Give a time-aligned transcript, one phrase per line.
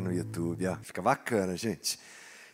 [0.00, 0.76] no YouTube, ó.
[0.82, 1.98] fica bacana, gente.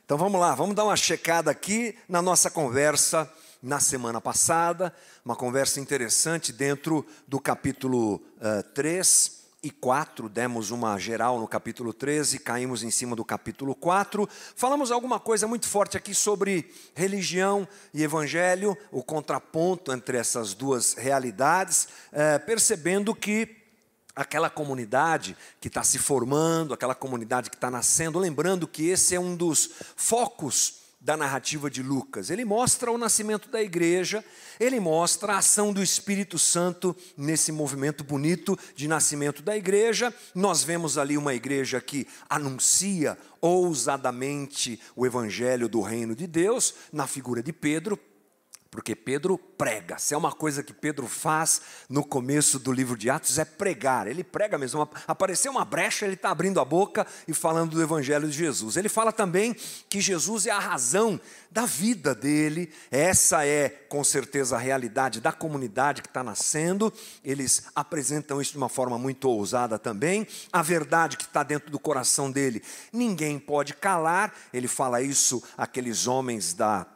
[0.05, 3.31] Então vamos lá, vamos dar uma checada aqui na nossa conversa
[3.63, 4.95] na semana passada,
[5.25, 11.49] uma conversa interessante dentro do capítulo uh, eh, 3 e 4, demos uma geral no
[11.49, 14.29] capítulo 13, caímos em cima do capítulo 4.
[14.55, 20.95] Falamos alguma coisa muito forte aqui sobre religião e evangelho, o contraponto entre essas duas
[20.95, 23.59] realidades, é, percebendo que
[24.19, 29.21] aquela comunidade que está se formando, aquela comunidade que está nascendo, lembrando que esse é
[29.21, 32.29] um dos focos da narrativa de Lucas.
[32.29, 34.25] Ele mostra o nascimento da igreja,
[34.59, 40.13] ele mostra a ação do Espírito Santo nesse movimento bonito de nascimento da igreja.
[40.35, 47.07] Nós vemos ali uma igreja que anuncia ousadamente o evangelho do reino de Deus, na
[47.07, 47.97] figura de Pedro.
[48.71, 49.99] Porque Pedro prega.
[49.99, 54.07] Se é uma coisa que Pedro faz no começo do livro de Atos, é pregar.
[54.07, 54.87] Ele prega mesmo.
[55.07, 58.77] Apareceu uma brecha, ele está abrindo a boca e falando do Evangelho de Jesus.
[58.77, 59.57] Ele fala também
[59.89, 61.19] que Jesus é a razão
[61.51, 62.71] da vida dele.
[62.91, 66.93] Essa é, com certeza, a realidade da comunidade que está nascendo.
[67.25, 70.27] Eles apresentam isso de uma forma muito ousada também.
[70.53, 72.63] A verdade que está dentro do coração dele,
[72.93, 74.31] ninguém pode calar.
[74.53, 76.87] Ele fala isso àqueles homens da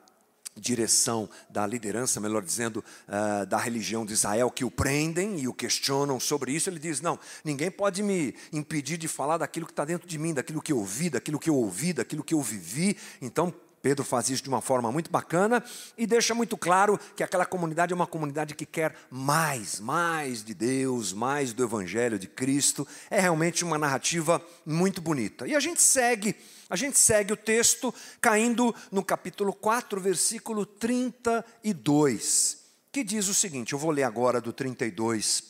[0.57, 5.55] direção da liderança, melhor dizendo, uh, da religião de Israel, que o prendem e o
[5.55, 9.85] questionam sobre isso, ele diz: Não, ninguém pode me impedir de falar daquilo que está
[9.85, 12.97] dentro de mim, daquilo que eu ouvi, daquilo que eu ouvi, daquilo que eu vivi.
[13.21, 15.63] Então, Pedro faz isso de uma forma muito bacana
[15.99, 20.55] e deixa muito claro que aquela comunidade é uma comunidade que quer mais, mais de
[20.55, 22.87] Deus, mais do Evangelho de Cristo.
[23.11, 25.49] É realmente uma narrativa muito bonita.
[25.49, 26.37] E a gente segue
[26.71, 32.59] a gente segue o texto caindo no capítulo 4, versículo 32,
[32.91, 35.43] que diz o seguinte: eu vou ler agora do 32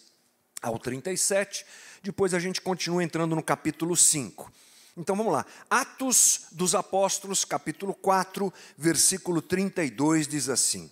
[0.61, 1.65] ao 37,
[2.03, 4.51] depois a gente continua entrando no capítulo 5.
[4.97, 5.47] Então vamos lá.
[5.71, 10.91] Atos dos Apóstolos, capítulo 4, versículo 32 diz assim: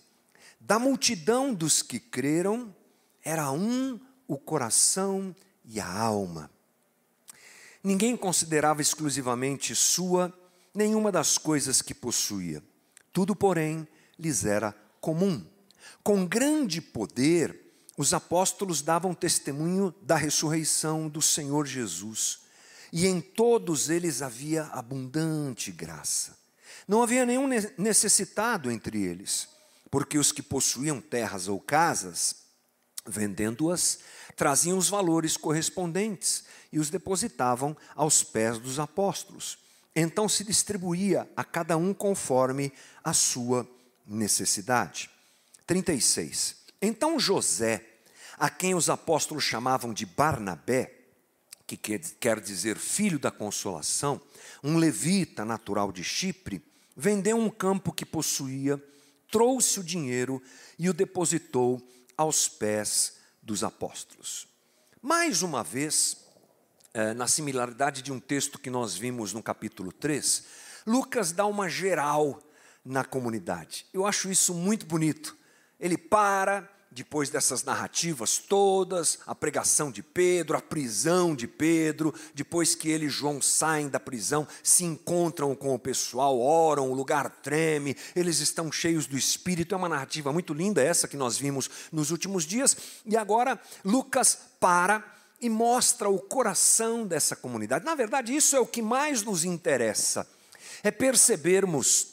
[0.59, 2.75] Da multidão dos que creram,
[3.23, 5.35] era um o coração
[5.65, 6.51] e a alma.
[7.83, 10.33] Ninguém considerava exclusivamente sua
[10.75, 12.63] nenhuma das coisas que possuía.
[13.13, 13.87] Tudo, porém,
[14.19, 15.45] lhes era comum.
[16.03, 17.59] Com grande poder,
[17.97, 22.41] os apóstolos davam testemunho da ressurreição do Senhor Jesus,
[22.93, 26.37] e em todos eles havia abundante graça.
[26.87, 29.49] Não havia nenhum necessitado entre eles,
[29.91, 32.37] porque os que possuíam terras ou casas,
[33.07, 34.01] vendendo-as,
[34.37, 39.59] traziam os valores correspondentes e os depositavam aos pés dos apóstolos.
[39.95, 42.73] Então se distribuía a cada um conforme
[43.03, 43.69] a sua
[44.07, 45.11] necessidade.
[45.67, 46.57] 36.
[46.81, 47.85] Então José,
[48.39, 51.00] a quem os apóstolos chamavam de Barnabé,
[51.77, 54.21] que quer dizer filho da consolação,
[54.63, 56.65] um levita natural de Chipre,
[56.97, 58.83] vendeu um campo que possuía,
[59.31, 60.43] trouxe o dinheiro
[60.79, 61.81] e o depositou
[62.17, 64.49] aos pés dos apóstolos.
[65.01, 66.17] Mais uma vez,
[66.93, 70.45] é, na similaridade de um texto que nós vimos no capítulo 3,
[70.87, 72.43] Lucas dá uma geral
[72.85, 73.87] na comunidade.
[73.93, 75.37] Eu acho isso muito bonito.
[75.79, 82.75] Ele para, depois dessas narrativas todas, a pregação de Pedro, a prisão de Pedro, depois
[82.75, 87.31] que ele e João saem da prisão, se encontram com o pessoal, oram, o lugar
[87.43, 89.73] treme, eles estão cheios do Espírito.
[89.73, 92.77] É uma narrativa muito linda essa que nós vimos nos últimos dias.
[93.07, 95.05] E agora Lucas para
[95.41, 97.85] e mostra o coração dessa comunidade.
[97.85, 100.27] Na verdade, isso é o que mais nos interessa,
[100.83, 102.09] é percebermos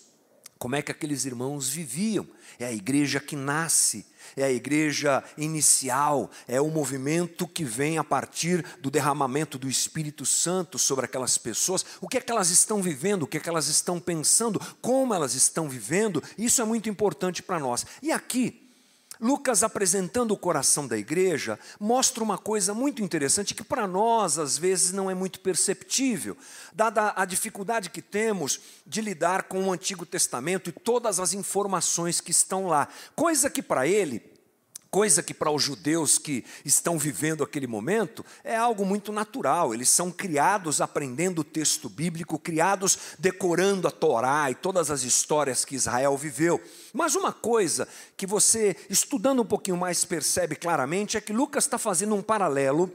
[0.58, 2.28] como é que aqueles irmãos viviam.
[2.60, 4.06] É a igreja que nasce,
[4.36, 10.26] é a igreja inicial, é o movimento que vem a partir do derramamento do Espírito
[10.26, 11.86] Santo sobre aquelas pessoas.
[12.02, 15.14] O que é que elas estão vivendo, o que é que elas estão pensando, como
[15.14, 17.86] elas estão vivendo, isso é muito importante para nós.
[18.02, 18.67] E aqui,
[19.20, 24.58] Lucas, apresentando o coração da igreja, mostra uma coisa muito interessante que para nós, às
[24.58, 26.38] vezes, não é muito perceptível,
[26.74, 32.22] dada a dificuldade que temos de lidar com o Antigo Testamento e todas as informações
[32.22, 32.88] que estão lá.
[33.16, 34.37] Coisa que para ele
[34.98, 39.72] coisa que para os judeus que estão vivendo aquele momento é algo muito natural.
[39.72, 45.64] Eles são criados aprendendo o texto bíblico, criados decorando a Torá e todas as histórias
[45.64, 46.60] que Israel viveu.
[46.92, 51.78] Mas uma coisa que você, estudando um pouquinho mais, percebe claramente é que Lucas está
[51.78, 52.92] fazendo um paralelo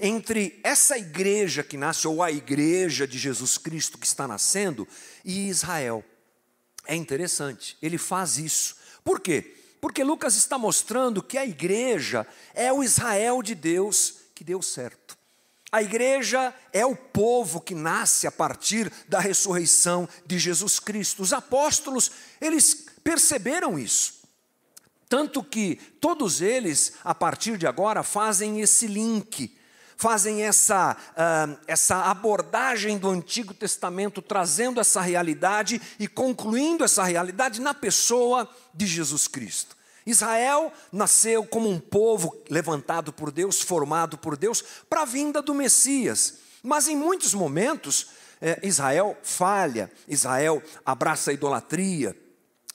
[0.00, 4.88] entre essa igreja que nasce, ou a igreja de Jesus Cristo que está nascendo,
[5.22, 6.02] e Israel.
[6.86, 8.76] É interessante, ele faz isso.
[9.04, 9.54] Por quê?
[9.84, 15.14] Porque Lucas está mostrando que a igreja é o Israel de Deus que deu certo.
[15.70, 21.22] A igreja é o povo que nasce a partir da ressurreição de Jesus Cristo.
[21.22, 22.10] Os apóstolos,
[22.40, 24.22] eles perceberam isso.
[25.06, 29.54] Tanto que todos eles, a partir de agora, fazem esse link,
[29.96, 37.60] fazem essa, uh, essa abordagem do Antigo Testamento, trazendo essa realidade e concluindo essa realidade
[37.60, 39.76] na pessoa de Jesus Cristo.
[40.06, 45.54] Israel nasceu como um povo levantado por Deus, formado por Deus, para a vinda do
[45.54, 46.34] Messias.
[46.62, 48.08] Mas em muitos momentos,
[48.40, 52.16] é, Israel falha, Israel abraça a idolatria,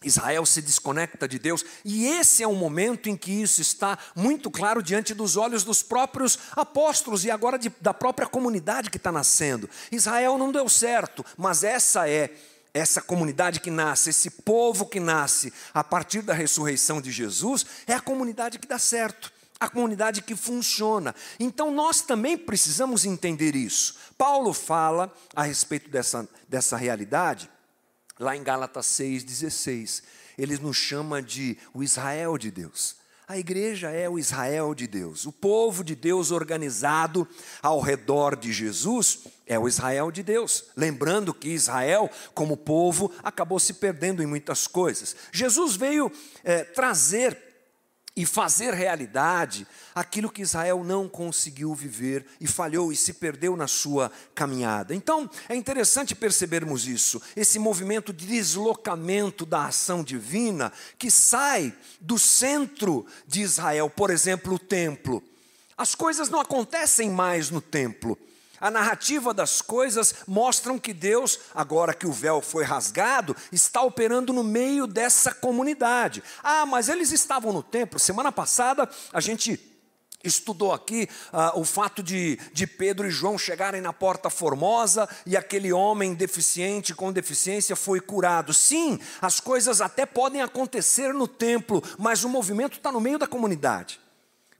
[0.03, 4.49] Israel se desconecta de Deus, e esse é um momento em que isso está muito
[4.49, 9.11] claro diante dos olhos dos próprios apóstolos e agora de, da própria comunidade que está
[9.11, 9.69] nascendo.
[9.91, 12.33] Israel não deu certo, mas essa é
[12.73, 17.93] essa comunidade que nasce, esse povo que nasce a partir da ressurreição de Jesus, é
[17.93, 21.13] a comunidade que dá certo, a comunidade que funciona.
[21.39, 23.95] Então nós também precisamos entender isso.
[24.17, 27.49] Paulo fala a respeito dessa, dessa realidade,
[28.19, 30.03] lá em Gálatas 6,16.
[30.37, 32.99] Ele nos chama de o Israel de Deus.
[33.29, 37.27] A igreja é o Israel de Deus, o povo de Deus organizado
[37.61, 40.65] ao redor de Jesus é o Israel de Deus.
[40.75, 45.15] Lembrando que Israel, como povo, acabou se perdendo em muitas coisas.
[45.31, 46.11] Jesus veio
[46.43, 47.48] é, trazer
[48.15, 53.67] e fazer realidade aquilo que Israel não conseguiu viver e falhou e se perdeu na
[53.67, 54.93] sua caminhada.
[54.93, 62.19] Então, é interessante percebermos isso, esse movimento de deslocamento da ação divina que sai do
[62.19, 65.23] centro de Israel, por exemplo, o templo.
[65.77, 68.17] As coisas não acontecem mais no templo.
[68.59, 74.33] A narrativa das coisas mostram que Deus, agora que o véu foi rasgado, está operando
[74.33, 76.23] no meio dessa comunidade.
[76.43, 77.99] Ah, mas eles estavam no templo.
[77.99, 79.69] Semana passada a gente
[80.23, 85.37] estudou aqui ah, o fato de, de Pedro e João chegarem na porta formosa e
[85.37, 88.53] aquele homem deficiente com deficiência foi curado.
[88.53, 93.27] Sim, as coisas até podem acontecer no templo, mas o movimento está no meio da
[93.27, 93.99] comunidade.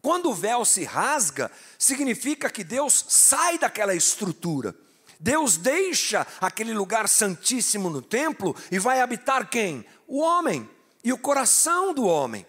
[0.02, 4.76] Quando o véu se rasga, significa que Deus sai daquela estrutura.
[5.20, 9.86] Deus deixa aquele lugar santíssimo no templo e vai habitar quem?
[10.08, 10.70] O homem
[11.04, 12.46] e o coração do homem.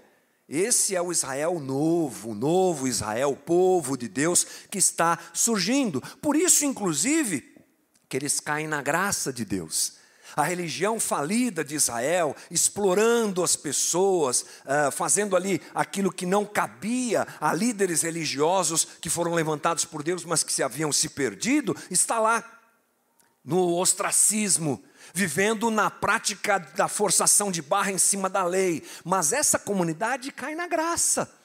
[0.48, 6.00] Esse é o Israel novo, o novo Israel, o povo de Deus que está surgindo.
[6.20, 7.56] Por isso, inclusive,
[8.08, 10.00] que eles caem na graça de Deus
[10.36, 17.26] a religião falida de Israel, explorando as pessoas, uh, fazendo ali aquilo que não cabia
[17.40, 22.18] a líderes religiosos que foram levantados por Deus, mas que se haviam se perdido, está
[22.18, 22.44] lá
[23.44, 24.82] no ostracismo,
[25.14, 28.82] vivendo na prática da forçação de barra em cima da lei.
[29.04, 31.39] Mas essa comunidade cai na graça.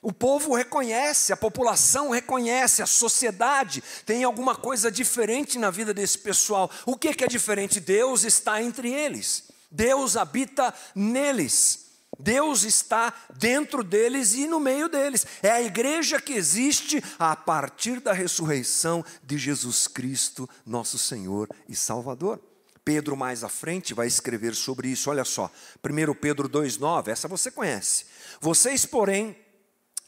[0.00, 6.18] O povo reconhece, a população reconhece, a sociedade tem alguma coisa diferente na vida desse
[6.18, 6.70] pessoal.
[6.86, 7.80] O que é diferente?
[7.80, 11.86] Deus está entre eles, Deus habita neles.
[12.20, 15.24] Deus está dentro deles e no meio deles.
[15.40, 21.76] É a igreja que existe a partir da ressurreição de Jesus Cristo, nosso Senhor e
[21.76, 22.40] Salvador.
[22.84, 25.10] Pedro, mais à frente, vai escrever sobre isso.
[25.10, 25.48] Olha só,
[25.84, 28.06] 1 Pedro 2,9, essa você conhece.
[28.40, 29.36] Vocês, porém,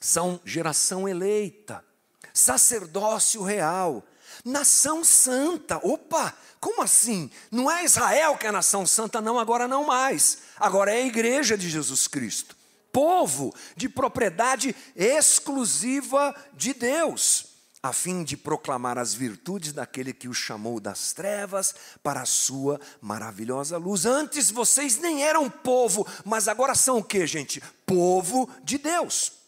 [0.00, 1.84] são geração eleita,
[2.32, 4.02] sacerdócio real,
[4.44, 5.78] nação santa.
[5.86, 7.30] Opa, como assim?
[7.50, 10.38] Não é Israel que é nação santa, não, agora não mais.
[10.58, 12.56] Agora é a igreja de Jesus Cristo.
[12.90, 17.46] Povo de propriedade exclusiva de Deus,
[17.80, 22.80] a fim de proclamar as virtudes daquele que o chamou das trevas para a sua
[23.00, 24.06] maravilhosa luz.
[24.06, 27.62] Antes vocês nem eram povo, mas agora são o que, gente?
[27.86, 29.39] Povo de Deus.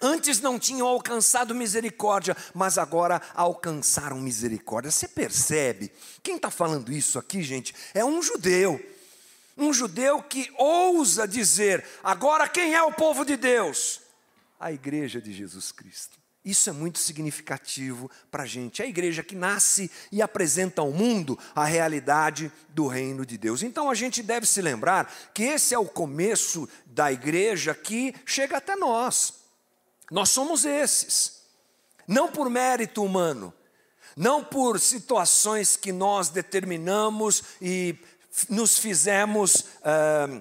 [0.00, 4.90] Antes não tinham alcançado misericórdia, mas agora alcançaram misericórdia.
[4.90, 5.90] Você percebe?
[6.22, 8.78] Quem está falando isso aqui, gente, é um judeu.
[9.56, 14.02] Um judeu que ousa dizer: agora quem é o povo de Deus?
[14.60, 16.18] A igreja de Jesus Cristo.
[16.44, 18.80] Isso é muito significativo para a gente.
[18.82, 23.62] A igreja que nasce e apresenta ao mundo a realidade do reino de Deus.
[23.62, 28.58] Então a gente deve se lembrar que esse é o começo da igreja que chega
[28.58, 29.45] até nós.
[30.10, 31.42] Nós somos esses.
[32.06, 33.52] Não por mérito humano,
[34.16, 37.98] não por situações que nós determinamos e
[38.48, 40.40] nos fizemos ah,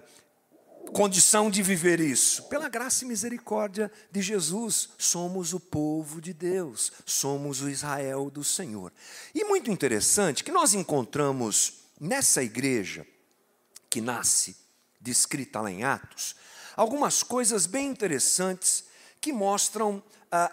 [0.94, 2.44] condição de viver isso.
[2.44, 8.44] Pela graça e misericórdia de Jesus, somos o povo de Deus, somos o Israel do
[8.44, 8.94] Senhor.
[9.34, 13.06] E muito interessante que nós encontramos nessa igreja
[13.90, 14.56] que nasce,
[15.02, 16.36] descrita lá em Atos,
[16.76, 18.85] algumas coisas bem interessantes
[19.26, 20.04] que mostram uh,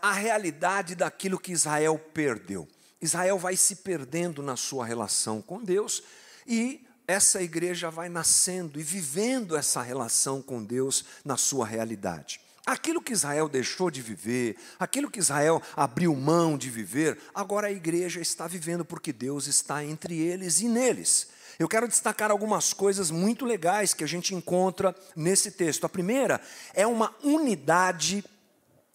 [0.00, 2.66] a realidade daquilo que Israel perdeu.
[3.02, 6.02] Israel vai se perdendo na sua relação com Deus
[6.46, 12.40] e essa igreja vai nascendo e vivendo essa relação com Deus na sua realidade.
[12.64, 17.72] Aquilo que Israel deixou de viver, aquilo que Israel abriu mão de viver, agora a
[17.72, 21.28] igreja está vivendo porque Deus está entre eles e neles.
[21.58, 25.84] Eu quero destacar algumas coisas muito legais que a gente encontra nesse texto.
[25.84, 26.40] A primeira
[26.72, 28.24] é uma unidade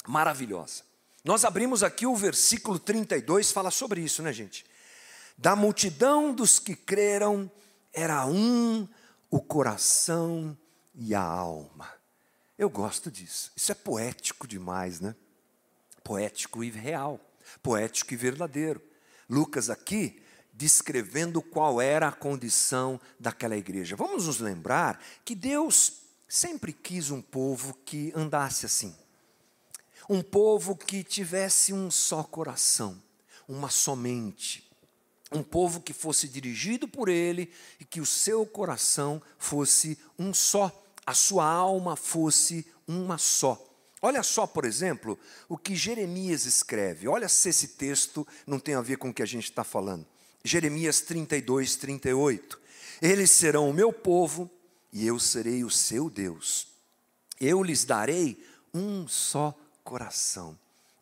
[0.08, 0.84] maravilhosa.
[1.24, 4.66] Nós abrimos aqui o versículo 32, fala sobre isso, né, gente?
[5.38, 7.52] Da multidão dos que creram,
[7.94, 8.88] era um
[9.30, 10.58] o coração
[10.96, 11.90] e a alma.
[12.58, 13.52] Eu gosto disso.
[13.56, 15.16] Isso é poético demais, né?
[16.04, 17.20] Poético e real,
[17.62, 18.82] poético e verdadeiro.
[19.30, 20.22] Lucas aqui
[20.54, 23.96] descrevendo qual era a condição daquela igreja.
[23.96, 28.96] Vamos nos lembrar que Deus sempre quis um povo que andasse assim.
[30.10, 33.02] Um povo que tivesse um só coração,
[33.48, 34.70] uma só mente,
[35.32, 40.72] um povo que fosse dirigido por ele e que o seu coração fosse um só,
[41.06, 43.62] a sua alma fosse uma só.
[44.02, 47.08] Olha só, por exemplo, o que Jeremias escreve.
[47.08, 50.06] Olha se esse texto não tem a ver com o que a gente está falando.
[50.44, 52.60] Jeremias 32, 38.
[53.02, 54.50] Eles serão o meu povo
[54.94, 56.68] e eu serei o seu Deus.
[57.40, 59.67] Eu lhes darei um só coração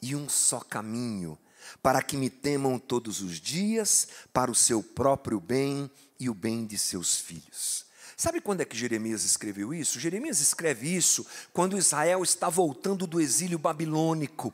[0.01, 1.37] e um só caminho
[1.81, 5.89] para que me temam todos os dias, para o seu próprio bem
[6.19, 7.85] e o bem de seus filhos.
[8.15, 9.99] Sabe quando é que Jeremias escreveu isso?
[9.99, 14.53] Jeremias escreve isso quando Israel está voltando do exílio babilônico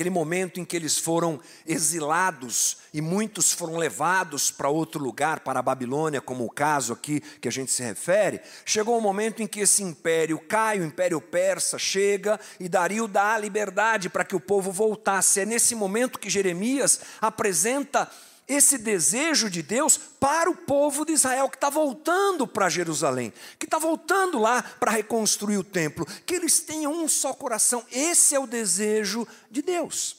[0.00, 5.60] aquele momento em que eles foram exilados e muitos foram levados para outro lugar, para
[5.60, 9.46] a Babilônia, como o caso aqui que a gente se refere, chegou um momento em
[9.46, 14.34] que esse império cai, o império persa chega e Dario dá a liberdade para que
[14.34, 15.40] o povo voltasse.
[15.40, 18.10] É nesse momento que Jeremias apresenta
[18.50, 23.64] esse desejo de Deus para o povo de Israel que está voltando para Jerusalém, que
[23.64, 27.86] está voltando lá para reconstruir o templo, que eles tenham um só coração.
[27.92, 30.16] Esse é o desejo de Deus.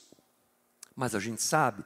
[0.96, 1.84] Mas a gente sabe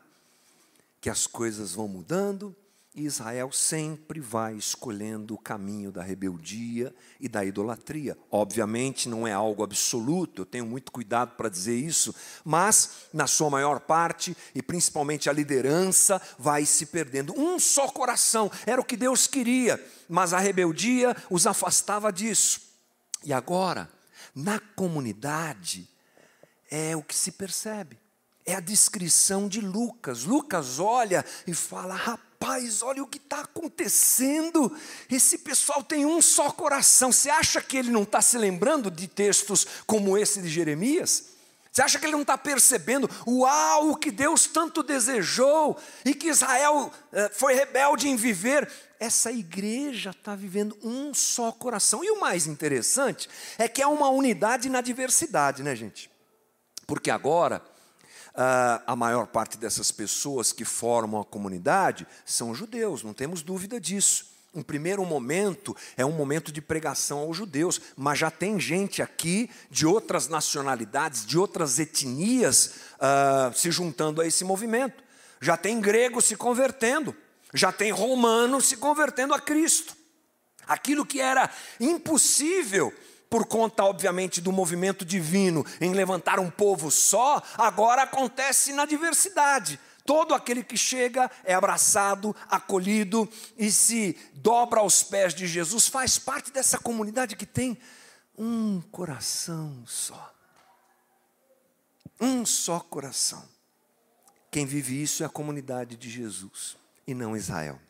[1.02, 2.56] que as coisas vão mudando,
[2.96, 8.18] Israel sempre vai escolhendo o caminho da rebeldia e da idolatria.
[8.32, 13.50] Obviamente não é algo absoluto, eu tenho muito cuidado para dizer isso, mas na sua
[13.50, 17.38] maior parte, e principalmente a liderança, vai se perdendo.
[17.38, 22.62] Um só coração era o que Deus queria, mas a rebeldia os afastava disso.
[23.24, 23.90] E agora,
[24.34, 25.90] na comunidade,
[26.72, 28.00] é o que se percebe.
[28.46, 30.24] É a descrição de Lucas.
[30.24, 34.76] Lucas olha e fala: rapaz rapaz, olha o que está acontecendo.
[35.10, 37.12] Esse pessoal tem um só coração.
[37.12, 41.36] Você acha que ele não está se lembrando de textos como esse de Jeremias?
[41.72, 46.30] Você acha que ele não está percebendo, uau, o que Deus tanto desejou e que
[46.30, 48.72] Israel eh, foi rebelde em viver?
[48.98, 52.02] Essa igreja está vivendo um só coração.
[52.02, 53.28] E o mais interessante
[53.58, 56.10] é que é uma unidade na diversidade, né, gente?
[56.88, 57.62] Porque agora
[58.36, 63.80] Uh, a maior parte dessas pessoas que formam a comunidade são judeus, não temos dúvida
[63.80, 64.36] disso.
[64.54, 69.50] Um primeiro momento é um momento de pregação aos judeus, mas já tem gente aqui
[69.70, 75.04] de outras nacionalidades, de outras etnias, uh, se juntando a esse movimento.
[75.42, 77.14] Já tem grego se convertendo,
[77.54, 79.96] já tem romano se convertendo a Cristo.
[80.68, 81.50] Aquilo que era
[81.80, 82.94] impossível
[83.36, 89.78] por conta, obviamente, do movimento divino em levantar um povo só, agora acontece na diversidade.
[90.06, 96.18] Todo aquele que chega é abraçado, acolhido e se dobra aos pés de Jesus, faz
[96.18, 97.78] parte dessa comunidade que tem
[98.38, 100.34] um coração só.
[102.18, 103.44] Um só coração.
[104.50, 107.82] Quem vive isso é a comunidade de Jesus e não Israel.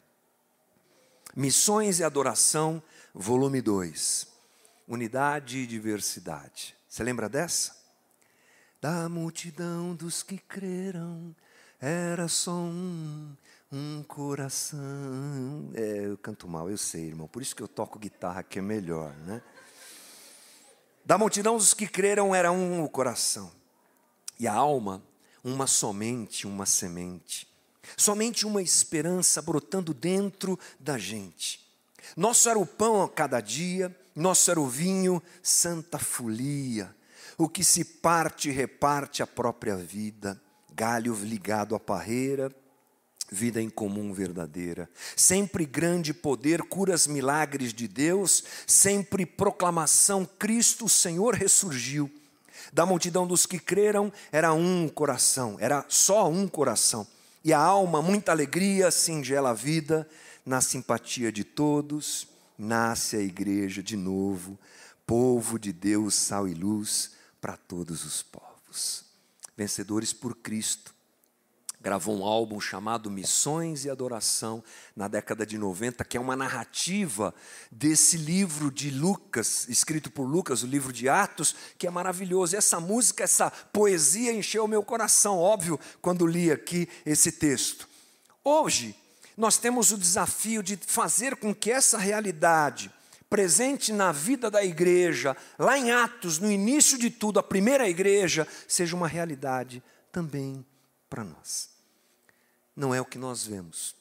[1.35, 2.81] Missões e Adoração,
[3.13, 4.33] volume 2
[4.87, 6.75] unidade e diversidade.
[6.87, 7.75] Você lembra dessa?
[8.81, 11.35] Da multidão dos que creram,
[11.79, 13.35] era só um,
[13.71, 15.71] um coração.
[15.73, 18.61] É, eu canto mal, eu sei, irmão, por isso que eu toco guitarra que é
[18.61, 19.41] melhor, né?
[21.03, 23.51] Da multidão dos que creram era um o coração,
[24.39, 25.03] e a alma,
[25.43, 27.47] uma somente, uma semente,
[27.95, 31.63] somente uma esperança brotando dentro da gente.
[32.17, 36.95] Nosso era o pão a cada dia, nosso era o vinho, santa folia.
[37.38, 40.41] O que se parte, reparte a própria vida.
[40.74, 42.50] Galho ligado à parreira,
[43.29, 44.89] vida em comum verdadeira.
[45.17, 48.43] Sempre grande poder, curas, milagres de Deus.
[48.65, 52.10] Sempre proclamação: Cristo, Senhor, ressurgiu.
[52.72, 57.05] Da multidão dos que creram, era um coração, era só um coração.
[57.43, 60.07] e a alma muita alegria, singela vida,
[60.45, 64.57] na simpatia de todos, nasce a igreja de novo,
[65.05, 69.05] povo de Deus, sal e luz para todos os povos.
[69.55, 70.95] Vencedores por Cristo,
[71.85, 74.63] gravou um álbum chamado Missões e Adoração
[74.95, 77.31] na década de 90, que é uma narrativa
[77.71, 82.55] desse livro de Lucas, escrito por Lucas, o livro de Atos, que é maravilhoso.
[82.55, 87.88] E essa música, essa poesia encheu meu coração, óbvio, quando li aqui esse texto.
[88.43, 88.95] Hoje,
[89.37, 92.91] nós temos o desafio de fazer com que essa realidade
[93.29, 98.47] presente na vida da igreja, lá em Atos, no início de tudo, a primeira igreja,
[98.67, 100.65] seja uma realidade também
[101.09, 101.75] para nós
[102.75, 103.95] não é o que nós vemos.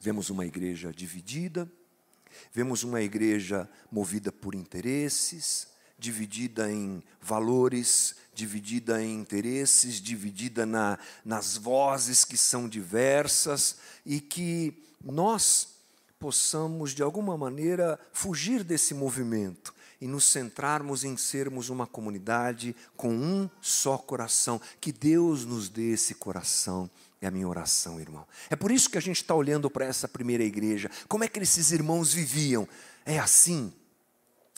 [0.00, 1.70] Vemos uma igreja dividida,
[2.52, 5.68] vemos uma igreja movida por interesses,
[5.98, 14.82] dividida em valores, dividida em interesses, dividida na, nas vozes que são diversas e que
[15.04, 15.68] nós
[16.18, 23.14] possamos, de alguma maneira, fugir desse movimento e nos centrarmos em sermos uma comunidade com
[23.14, 24.60] um só coração.
[24.80, 28.26] Que Deus nos dê esse coração é a minha oração, irmão.
[28.50, 30.90] É por isso que a gente está olhando para essa primeira igreja.
[31.06, 32.68] Como é que esses irmãos viviam?
[33.06, 33.72] É assim?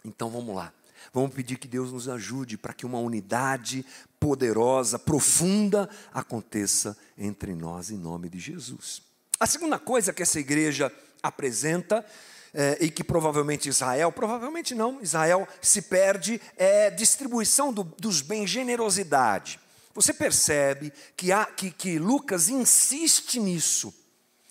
[0.03, 0.73] Então vamos lá.
[1.13, 3.85] Vamos pedir que Deus nos ajude para que uma unidade
[4.19, 9.03] poderosa, profunda, aconteça entre nós, em nome de Jesus.
[9.39, 10.93] A segunda coisa que essa igreja
[11.23, 12.05] apresenta,
[12.55, 18.49] é, e que provavelmente Israel, provavelmente não, Israel se perde, é distribuição do, dos bens,
[18.49, 19.59] generosidade.
[19.93, 23.93] Você percebe que, há, que, que Lucas insiste nisso.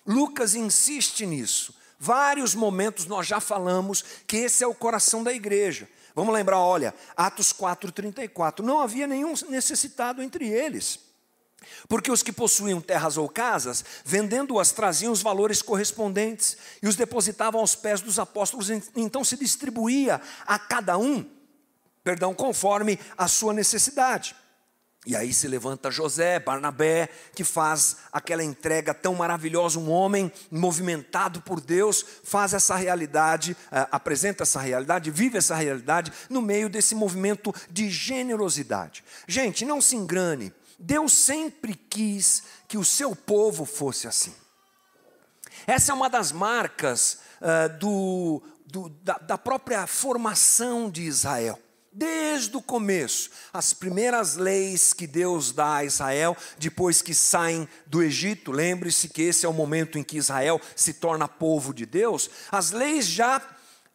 [0.06, 1.74] Lucas insiste nisso.
[1.98, 5.88] Vários momentos nós já falamos que esse é o coração da igreja.
[6.16, 8.60] Vamos lembrar, olha, Atos 4,34.
[8.60, 11.00] Não havia nenhum necessitado entre eles.
[11.88, 17.62] Porque os que possuíam terras ou casas, vendendo-as, traziam os valores correspondentes e os depositavam
[17.62, 21.26] aos pés dos apóstolos, então se distribuía a cada um,
[22.04, 24.36] perdão, conforme a sua necessidade.
[25.06, 31.42] E aí se levanta José, Barnabé, que faz aquela entrega tão maravilhosa, um homem movimentado
[31.42, 36.96] por Deus, faz essa realidade, uh, apresenta essa realidade, vive essa realidade no meio desse
[36.96, 39.04] movimento de generosidade.
[39.28, 44.34] Gente, não se engane, Deus sempre quis que o seu povo fosse assim.
[45.68, 51.60] Essa é uma das marcas uh, do, do, da, da própria formação de Israel
[51.94, 58.02] desde o começo, as primeiras leis que Deus dá a Israel, depois que saem do
[58.02, 62.30] Egito, lembre-se que esse é o momento em que Israel se torna povo de Deus,
[62.52, 63.42] as leis já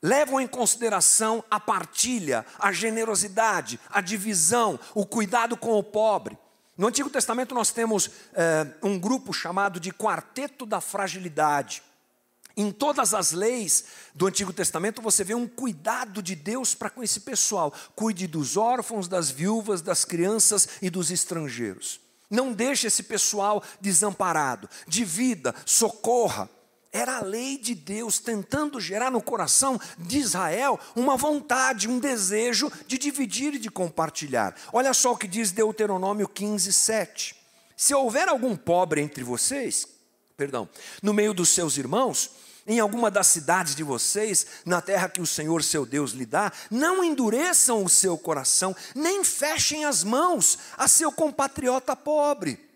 [0.02, 6.38] levam em consideração a partilha, a generosidade, a divisão, o cuidado com o pobre.
[6.76, 11.82] No Antigo Testamento nós temos é, um grupo chamado de Quarteto da Fragilidade.
[12.58, 17.04] Em todas as leis do Antigo Testamento você vê um cuidado de Deus para com
[17.04, 17.72] esse pessoal.
[17.94, 22.00] Cuide dos órfãos, das viúvas, das crianças e dos estrangeiros.
[22.28, 24.68] Não deixe esse pessoal desamparado.
[24.88, 26.50] Divida, socorra.
[26.92, 32.72] Era a lei de Deus tentando gerar no coração de Israel uma vontade, um desejo
[32.88, 34.56] de dividir e de compartilhar.
[34.72, 37.36] Olha só o que diz Deuteronômio 15, 7.
[37.76, 39.86] Se houver algum pobre entre vocês,
[40.36, 40.68] perdão,
[41.00, 45.26] no meio dos seus irmãos, em alguma das cidades de vocês, na terra que o
[45.26, 50.86] Senhor seu Deus lhe dá, não endureçam o seu coração, nem fechem as mãos a
[50.86, 52.68] seu compatriota pobre.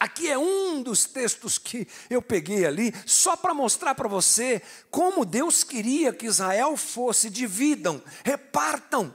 [0.00, 5.24] Aqui é um dos textos que eu peguei ali, só para mostrar para você como
[5.24, 9.14] Deus queria que Israel fosse, dividam, repartam.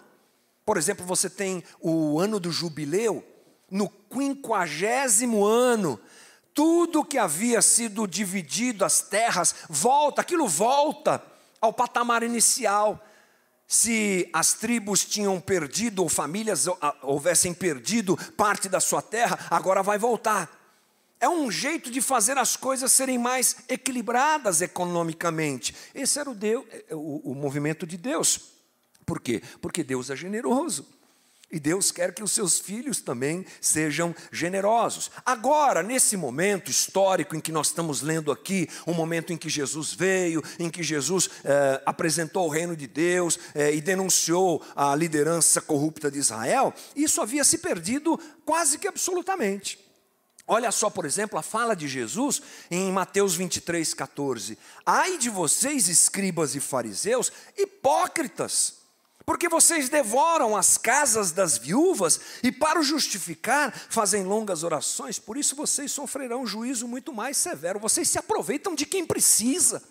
[0.65, 3.23] Por exemplo, você tem o ano do jubileu,
[3.69, 5.99] no quinquagésimo ano,
[6.53, 11.23] tudo que havia sido dividido, as terras, volta, aquilo volta
[11.59, 13.03] ao patamar inicial.
[13.67, 16.65] Se as tribos tinham perdido, ou famílias
[17.01, 20.59] houvessem perdido parte da sua terra, agora vai voltar.
[21.19, 25.73] É um jeito de fazer as coisas serem mais equilibradas economicamente.
[25.95, 28.51] Esse era o, Deus, o, o movimento de Deus.
[29.05, 29.41] Por quê?
[29.61, 30.85] Porque Deus é generoso.
[31.53, 35.11] E Deus quer que os seus filhos também sejam generosos.
[35.23, 39.93] Agora, nesse momento histórico em que nós estamos lendo aqui, um momento em que Jesus
[39.93, 45.61] veio, em que Jesus eh, apresentou o reino de Deus eh, e denunciou a liderança
[45.61, 49.77] corrupta de Israel, isso havia se perdido quase que absolutamente.
[50.47, 55.87] Olha só, por exemplo, a fala de Jesus em Mateus 23, 14: Ai de vocês,
[55.87, 58.82] escribas e fariseus, hipócritas!
[59.25, 65.37] Porque vocês devoram as casas das viúvas e, para o justificar, fazem longas orações, por
[65.37, 67.79] isso vocês sofrerão juízo muito mais severo.
[67.79, 69.81] Vocês se aproveitam de quem precisa.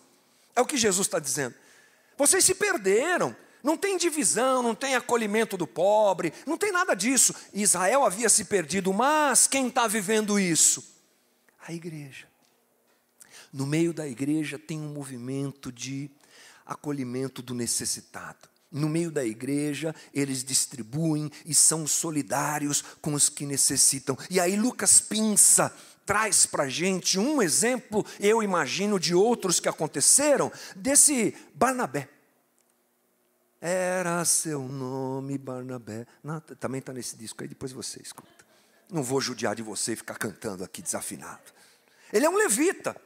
[0.55, 1.55] É o que Jesus está dizendo.
[2.17, 3.35] Vocês se perderam.
[3.63, 7.33] Não tem divisão, não tem acolhimento do pobre, não tem nada disso.
[7.55, 10.85] Israel havia se perdido, mas quem está vivendo isso?
[11.65, 12.27] A igreja.
[13.53, 16.11] No meio da igreja tem um movimento de
[16.67, 18.52] acolhimento do necessitado.
[18.73, 24.17] No meio da igreja, eles distribuem e são solidários com os que necessitam.
[24.31, 25.71] E aí Lucas pinça
[26.07, 32.09] traz para a gente um exemplo, eu imagino, de outros que aconteceram, desse Barnabé.
[33.61, 36.07] Era seu nome, Barnabé.
[36.25, 38.45] Não, também está nesse disco aí, depois você escuta.
[38.91, 41.53] Não vou judiar de você e ficar cantando aqui desafinado.
[42.13, 42.97] Ele é um levita.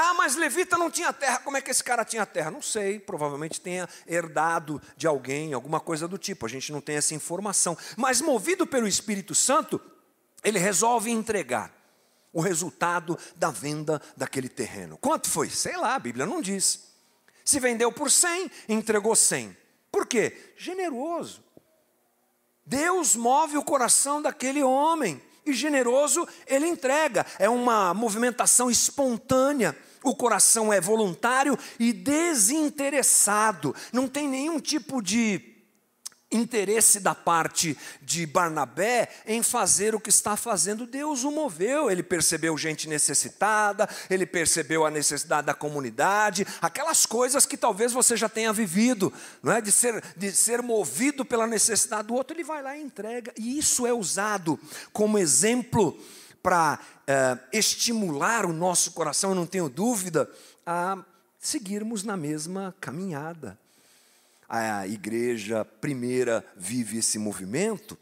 [0.00, 1.40] Ah, mas levita não tinha terra.
[1.40, 2.52] Como é que esse cara tinha terra?
[2.52, 3.00] Não sei.
[3.00, 6.46] Provavelmente tenha herdado de alguém, alguma coisa do tipo.
[6.46, 7.76] A gente não tem essa informação.
[7.96, 9.80] Mas movido pelo Espírito Santo,
[10.44, 11.72] ele resolve entregar
[12.32, 14.96] o resultado da venda daquele terreno.
[14.98, 15.50] Quanto foi?
[15.50, 16.92] Sei lá, a Bíblia não diz.
[17.44, 19.56] Se vendeu por 100, entregou 100.
[19.90, 20.52] Por quê?
[20.56, 21.42] Generoso.
[22.64, 27.26] Deus move o coração daquele homem e generoso ele entrega.
[27.36, 29.76] É uma movimentação espontânea.
[30.02, 33.74] O coração é voluntário e desinteressado.
[33.92, 35.58] Não tem nenhum tipo de
[36.30, 41.90] interesse da parte de Barnabé em fazer o que está fazendo, Deus o moveu.
[41.90, 48.16] Ele percebeu gente necessitada, ele percebeu a necessidade da comunidade, aquelas coisas que talvez você
[48.16, 49.60] já tenha vivido, não é?
[49.60, 53.32] De ser, de ser movido pela necessidade do outro, ele vai lá e entrega.
[53.36, 54.58] E isso é usado
[54.92, 55.98] como exemplo
[56.42, 60.30] para é, estimular o nosso coração, eu não tenho dúvida,
[60.66, 60.98] a
[61.38, 63.58] seguirmos na mesma caminhada
[64.48, 67.98] a igreja primeira vive esse movimento,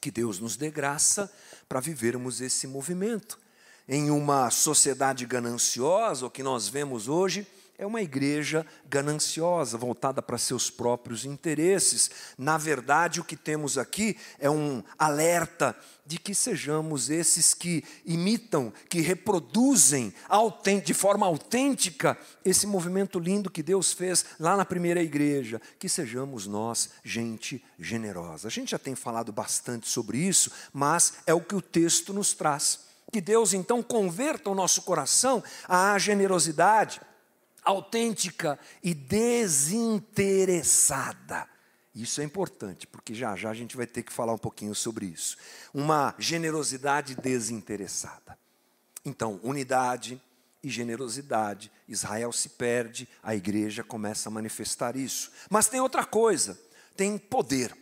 [0.00, 1.30] que Deus nos dê graça
[1.68, 3.38] para vivermos esse movimento.
[3.86, 7.46] Em uma sociedade gananciosa, o que nós vemos hoje
[7.78, 12.10] é uma igreja gananciosa, voltada para seus próprios interesses.
[12.38, 18.72] Na verdade, o que temos aqui é um alerta de que sejamos esses que imitam,
[18.88, 20.14] que reproduzem
[20.84, 26.46] de forma autêntica esse movimento lindo que Deus fez lá na primeira igreja, que sejamos
[26.46, 28.48] nós gente generosa.
[28.48, 32.32] A gente já tem falado bastante sobre isso, mas é o que o texto nos
[32.32, 32.86] traz.
[33.12, 37.00] Que Deus então converta o nosso coração à generosidade
[37.66, 41.46] autêntica e desinteressada.
[41.94, 45.06] Isso é importante, porque já já a gente vai ter que falar um pouquinho sobre
[45.06, 45.36] isso.
[45.74, 48.38] Uma generosidade desinteressada.
[49.04, 50.22] Então, unidade
[50.62, 51.72] e generosidade.
[51.88, 55.32] Israel se perde, a igreja começa a manifestar isso.
[55.48, 56.60] Mas tem outra coisa,
[56.96, 57.74] tem poder.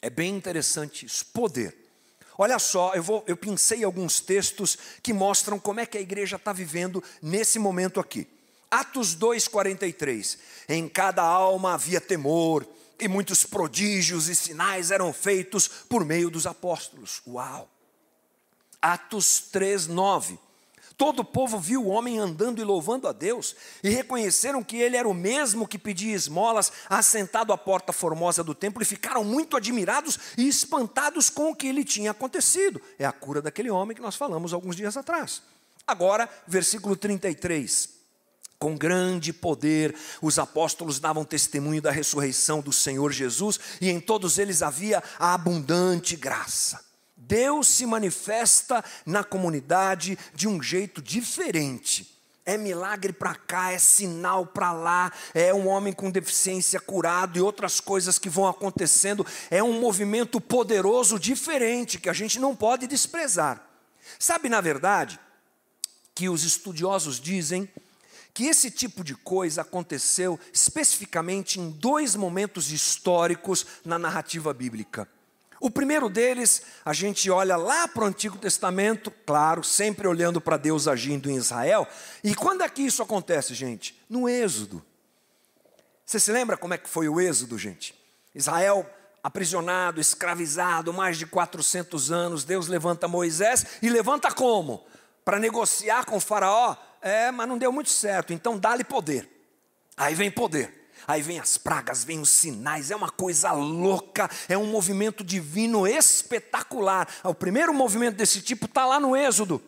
[0.00, 1.78] É bem interessante isso, poder.
[2.36, 6.36] Olha só, eu, vou, eu pensei alguns textos que mostram como é que a igreja
[6.36, 8.26] está vivendo nesse momento aqui.
[8.72, 10.38] Atos 2,43.
[10.66, 12.66] Em cada alma havia temor,
[12.98, 17.20] e muitos prodígios e sinais eram feitos por meio dos apóstolos.
[17.26, 17.68] Uau!
[18.80, 20.38] Atos 3,9.
[20.96, 24.96] Todo o povo viu o homem andando e louvando a Deus, e reconheceram que ele
[24.96, 29.54] era o mesmo que pedia esmolas, assentado à porta formosa do templo, e ficaram muito
[29.54, 32.80] admirados e espantados com o que lhe tinha acontecido.
[32.98, 35.42] É a cura daquele homem que nós falamos alguns dias atrás.
[35.86, 38.01] Agora, versículo 33.
[38.62, 44.38] Com grande poder, os apóstolos davam testemunho da ressurreição do Senhor Jesus, e em todos
[44.38, 46.80] eles havia a abundante graça.
[47.16, 52.16] Deus se manifesta na comunidade de um jeito diferente.
[52.46, 57.42] É milagre para cá, é sinal para lá, é um homem com deficiência curado e
[57.42, 59.26] outras coisas que vão acontecendo.
[59.50, 63.60] É um movimento poderoso, diferente, que a gente não pode desprezar.
[64.20, 65.18] Sabe, na verdade,
[66.14, 67.68] que os estudiosos dizem
[68.34, 75.08] que esse tipo de coisa aconteceu especificamente em dois momentos históricos na narrativa bíblica.
[75.60, 80.56] O primeiro deles, a gente olha lá para o Antigo Testamento, claro, sempre olhando para
[80.56, 81.86] Deus agindo em Israel.
[82.24, 83.96] E quando é que isso acontece, gente?
[84.08, 84.84] No Êxodo.
[86.04, 87.94] Você se lembra como é que foi o Êxodo, gente?
[88.34, 88.84] Israel
[89.22, 92.42] aprisionado, escravizado, mais de 400 anos.
[92.42, 94.84] Deus levanta Moisés e levanta como?
[95.24, 99.28] Para negociar com o Faraó é, mas não deu muito certo, então dá-lhe poder.
[99.96, 100.82] Aí vem poder.
[101.06, 105.86] Aí vem as pragas, vem os sinais, é uma coisa louca, é um movimento divino
[105.86, 107.08] espetacular.
[107.24, 109.60] O primeiro movimento desse tipo está lá no Êxodo.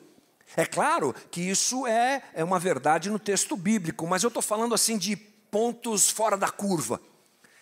[0.57, 4.75] É claro que isso é, é uma verdade no texto bíblico, mas eu estou falando
[4.75, 7.01] assim de pontos fora da curva.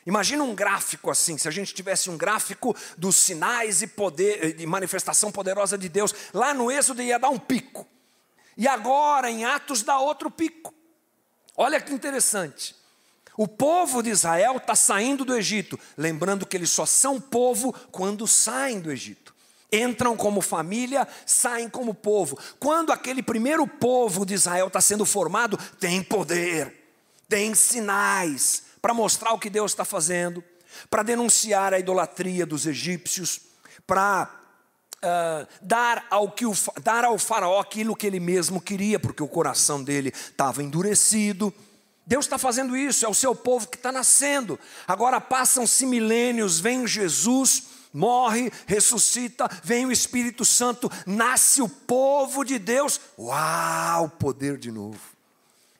[0.04, 4.66] Imagina um gráfico assim, se a gente tivesse um gráfico dos sinais e poder de
[4.66, 7.86] manifestação poderosa de Deus, lá no Êxodo ia dar um pico.
[8.56, 10.74] E agora em Atos dá outro pico.
[11.56, 12.74] Olha que interessante.
[13.36, 18.26] O povo de Israel está saindo do Egito, lembrando que eles só são povo quando
[18.26, 19.34] saem do Egito.
[19.72, 22.38] Entram como família, saem como povo.
[22.60, 26.92] Quando aquele primeiro povo de Israel está sendo formado, tem poder,
[27.26, 30.44] tem sinais para mostrar o que Deus está fazendo,
[30.90, 33.40] para denunciar a idolatria dos egípcios,
[33.86, 34.41] para
[35.02, 39.28] uh, dar, ao que o, dar ao faraó aquilo que ele mesmo queria, porque o
[39.28, 41.52] coração dele estava endurecido.
[42.06, 44.58] Deus está fazendo isso, é o seu povo que está nascendo.
[44.86, 52.58] Agora passam-se milênios, vem Jesus, morre, ressuscita, vem o Espírito Santo, nasce o povo de
[52.58, 53.00] Deus.
[53.18, 55.00] Uau, poder de novo.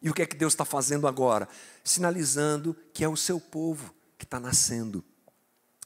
[0.01, 1.49] E o que é que Deus está fazendo agora?
[1.85, 5.05] Sinalizando que é o seu povo que está nascendo.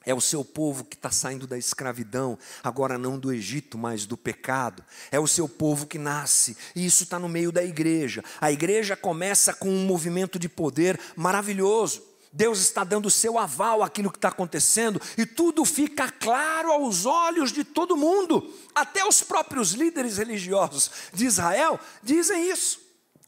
[0.07, 4.17] É o seu povo que está saindo da escravidão, agora não do Egito, mas do
[4.17, 4.85] pecado.
[5.11, 8.23] É o seu povo que nasce, e isso está no meio da igreja.
[8.41, 12.05] A igreja começa com um movimento de poder maravilhoso.
[12.33, 17.05] Deus está dando o seu aval àquilo que está acontecendo, e tudo fica claro aos
[17.05, 18.55] olhos de todo mundo.
[18.77, 22.79] Até os próprios líderes religiosos de Israel dizem isso.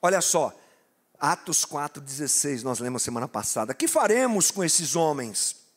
[0.01, 0.57] Olha só,
[1.19, 3.75] Atos 4,16, nós lemos semana passada.
[3.75, 5.68] Que faremos com esses homens?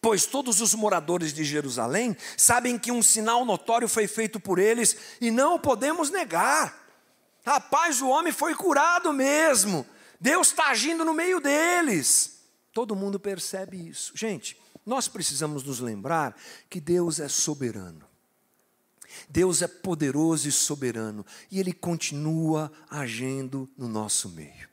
[0.00, 4.96] Pois todos os moradores de Jerusalém sabem que um sinal notório foi feito por eles
[5.20, 6.80] e não o podemos negar.
[7.44, 9.86] Rapaz, o homem foi curado mesmo.
[10.20, 12.38] Deus está agindo no meio deles.
[12.72, 14.12] Todo mundo percebe isso.
[14.14, 16.36] Gente, nós precisamos nos lembrar
[16.70, 18.06] que Deus é soberano.
[19.28, 24.71] Deus é poderoso e soberano e Ele continua agindo no nosso meio.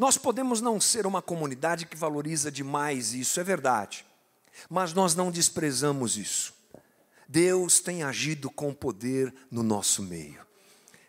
[0.00, 4.02] Nós podemos não ser uma comunidade que valoriza demais isso, é verdade,
[4.66, 6.54] mas nós não desprezamos isso.
[7.28, 10.40] Deus tem agido com poder no nosso meio.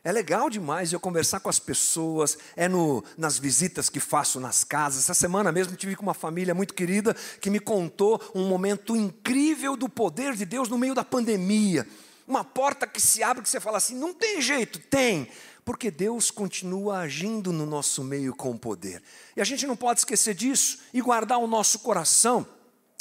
[0.04, 4.66] É legal demais eu conversar com as pessoas, é no, nas visitas que faço nas
[4.66, 5.06] casas.
[5.06, 9.78] Essa semana mesmo tive com uma família muito querida que me contou um momento incrível
[9.78, 11.88] do poder de Deus no meio da pandemia.
[12.28, 15.30] Uma porta que se abre que você fala assim: não tem jeito, tem
[15.64, 19.02] porque Deus continua agindo no nosso meio com poder.
[19.36, 22.46] E a gente não pode esquecer disso e guardar o nosso coração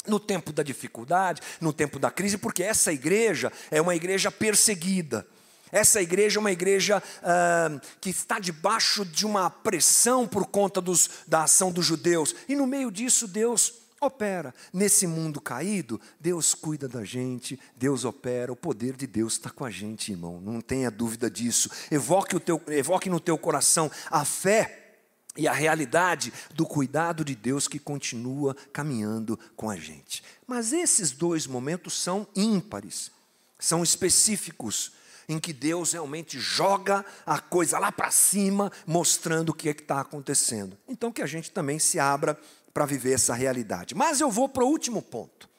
[0.05, 5.25] no tempo da dificuldade, no tempo da crise, porque essa igreja é uma igreja perseguida.
[5.71, 11.09] Essa igreja é uma igreja ah, que está debaixo de uma pressão por conta dos,
[11.27, 12.35] da ação dos judeus.
[12.47, 14.53] E no meio disso, Deus opera.
[14.73, 19.63] Nesse mundo caído, Deus cuida da gente, Deus opera, o poder de Deus está com
[19.63, 21.69] a gente, irmão, não tenha dúvida disso.
[21.91, 24.97] Evoque, o teu, evoque no teu coração a fé
[25.37, 30.23] e a realidade do cuidado de Deus que continua caminhando com a gente.
[30.47, 33.11] Mas esses dois momentos são ímpares,
[33.57, 34.91] são específicos,
[35.29, 40.01] em que Deus realmente joga a coisa lá para cima, mostrando o que é está
[40.01, 40.77] acontecendo.
[40.87, 42.37] Então, que a gente também se abra
[42.73, 43.95] para viver essa realidade.
[43.95, 45.49] Mas eu vou para o último ponto.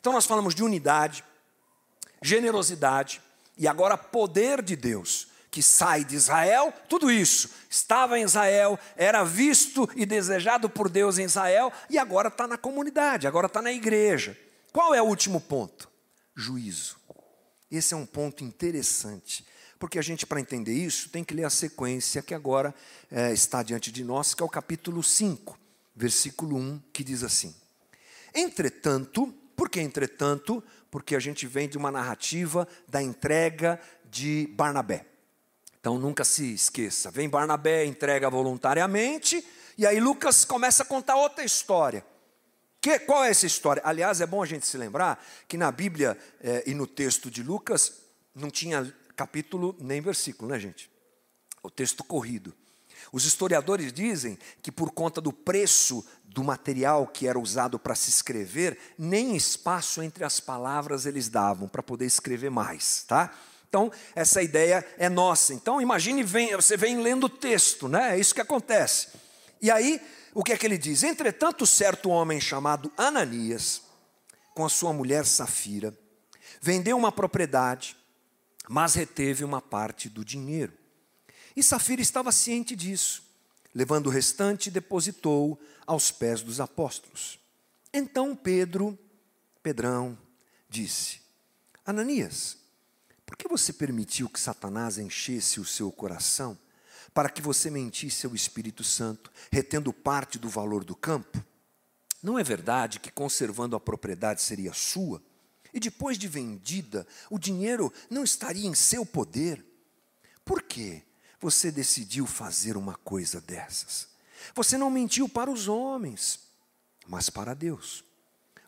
[0.00, 1.24] Então nós falamos de unidade,
[2.22, 3.20] generosidade
[3.56, 9.24] e agora poder de Deus, que sai de Israel, tudo isso estava em Israel, era
[9.24, 13.72] visto e desejado por Deus em Israel e agora está na comunidade, agora está na
[13.72, 14.38] igreja.
[14.72, 15.90] Qual é o último ponto?
[16.34, 16.96] Juízo.
[17.70, 19.44] Esse é um ponto interessante,
[19.78, 22.74] porque a gente, para entender isso, tem que ler a sequência que agora
[23.10, 25.59] é, está diante de nós, que é o capítulo 5
[26.00, 27.54] versículo 1, que diz assim:
[28.34, 30.64] Entretanto, por que entretanto?
[30.90, 33.78] Porque a gente vem de uma narrativa da entrega
[34.10, 35.06] de Barnabé.
[35.78, 41.44] Então nunca se esqueça, vem Barnabé, entrega voluntariamente, e aí Lucas começa a contar outra
[41.44, 42.04] história.
[42.80, 43.82] Que, qual é essa história?
[43.84, 47.42] Aliás, é bom a gente se lembrar que na Bíblia é, e no texto de
[47.42, 47.92] Lucas
[48.34, 50.90] não tinha capítulo nem versículo, né, gente?
[51.62, 52.54] O texto corrido.
[53.12, 58.10] Os historiadores dizem que, por conta do preço do material que era usado para se
[58.10, 63.34] escrever, nem espaço entre as palavras eles davam para poder escrever mais, tá?
[63.68, 65.54] Então, essa ideia é nossa.
[65.54, 68.16] Então, imagine, vem, você vem lendo o texto, né?
[68.16, 69.08] É isso que acontece.
[69.62, 70.00] E aí,
[70.34, 71.02] o que é que ele diz?
[71.02, 73.82] Entretanto, certo homem chamado Ananias,
[74.54, 75.96] com a sua mulher Safira,
[76.60, 77.96] vendeu uma propriedade,
[78.68, 80.72] mas reteve uma parte do dinheiro.
[81.56, 83.22] E Safira estava ciente disso.
[83.74, 87.38] Levando o restante, depositou aos pés dos apóstolos.
[87.92, 88.98] Então Pedro,
[89.62, 90.18] Pedrão,
[90.68, 91.20] disse:
[91.84, 92.56] Ananias,
[93.26, 96.58] por que você permitiu que Satanás enchesse o seu coração
[97.12, 101.44] para que você mentisse ao Espírito Santo, retendo parte do valor do campo?
[102.22, 105.22] Não é verdade que conservando a propriedade seria sua?
[105.72, 109.64] E depois de vendida, o dinheiro não estaria em seu poder?
[110.44, 111.02] Por que
[111.40, 114.08] você decidiu fazer uma coisa dessas?
[114.54, 116.40] Você não mentiu para os homens,
[117.06, 118.04] mas para Deus.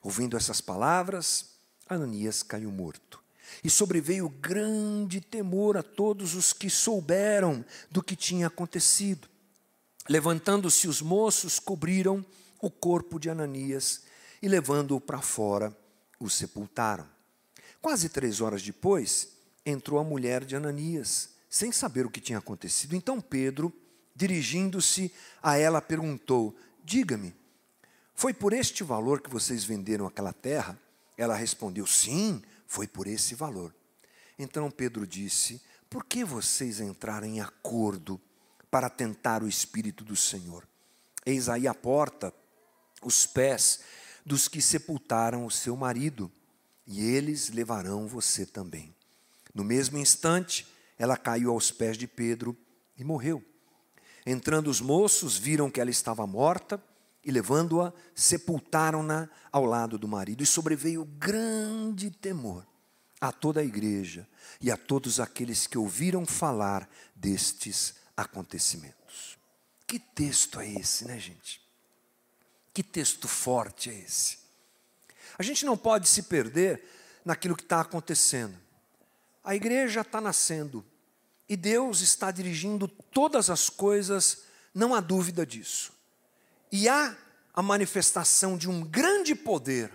[0.02, 1.50] Ouvindo essas palavras,
[1.88, 3.22] Ananias caiu morto.
[3.62, 9.28] E sobreveio grande temor a todos os que souberam do que tinha acontecido.
[10.08, 12.24] Levantando-se os moços, cobriram
[12.60, 14.02] o corpo de Ananias
[14.40, 15.76] e, levando-o para fora,
[16.18, 17.06] o sepultaram.
[17.80, 19.28] Quase três horas depois,
[19.66, 22.96] entrou a mulher de Ananias, sem saber o que tinha acontecido.
[22.96, 23.70] Então Pedro,
[24.16, 25.12] dirigindo-se
[25.42, 27.36] a ela, perguntou: Diga-me,
[28.14, 30.80] foi por este valor que vocês venderam aquela terra?
[31.14, 33.74] Ela respondeu: Sim, foi por esse valor.
[34.38, 35.60] Então Pedro disse:
[35.90, 38.18] Por que vocês entraram em acordo
[38.70, 40.66] para tentar o Espírito do Senhor?
[41.26, 42.32] Eis aí a porta,
[43.02, 43.80] os pés
[44.24, 46.32] dos que sepultaram o seu marido,
[46.86, 48.94] e eles levarão você também.
[49.54, 50.66] No mesmo instante,
[50.98, 52.56] ela caiu aos pés de Pedro
[52.96, 53.42] e morreu.
[54.24, 56.82] Entrando os moços, viram que ela estava morta
[57.24, 60.42] e, levando-a, sepultaram-na ao lado do marido.
[60.42, 62.66] E sobreveio grande temor
[63.20, 64.28] a toda a igreja
[64.60, 69.38] e a todos aqueles que ouviram falar destes acontecimentos.
[69.86, 71.60] Que texto é esse, né, gente?
[72.74, 74.38] Que texto forte é esse?
[75.38, 76.82] A gente não pode se perder
[77.24, 78.56] naquilo que está acontecendo.
[79.44, 80.84] A igreja está nascendo
[81.48, 85.92] e Deus está dirigindo todas as coisas, não há dúvida disso.
[86.70, 87.16] E há
[87.52, 89.92] a manifestação de um grande poder,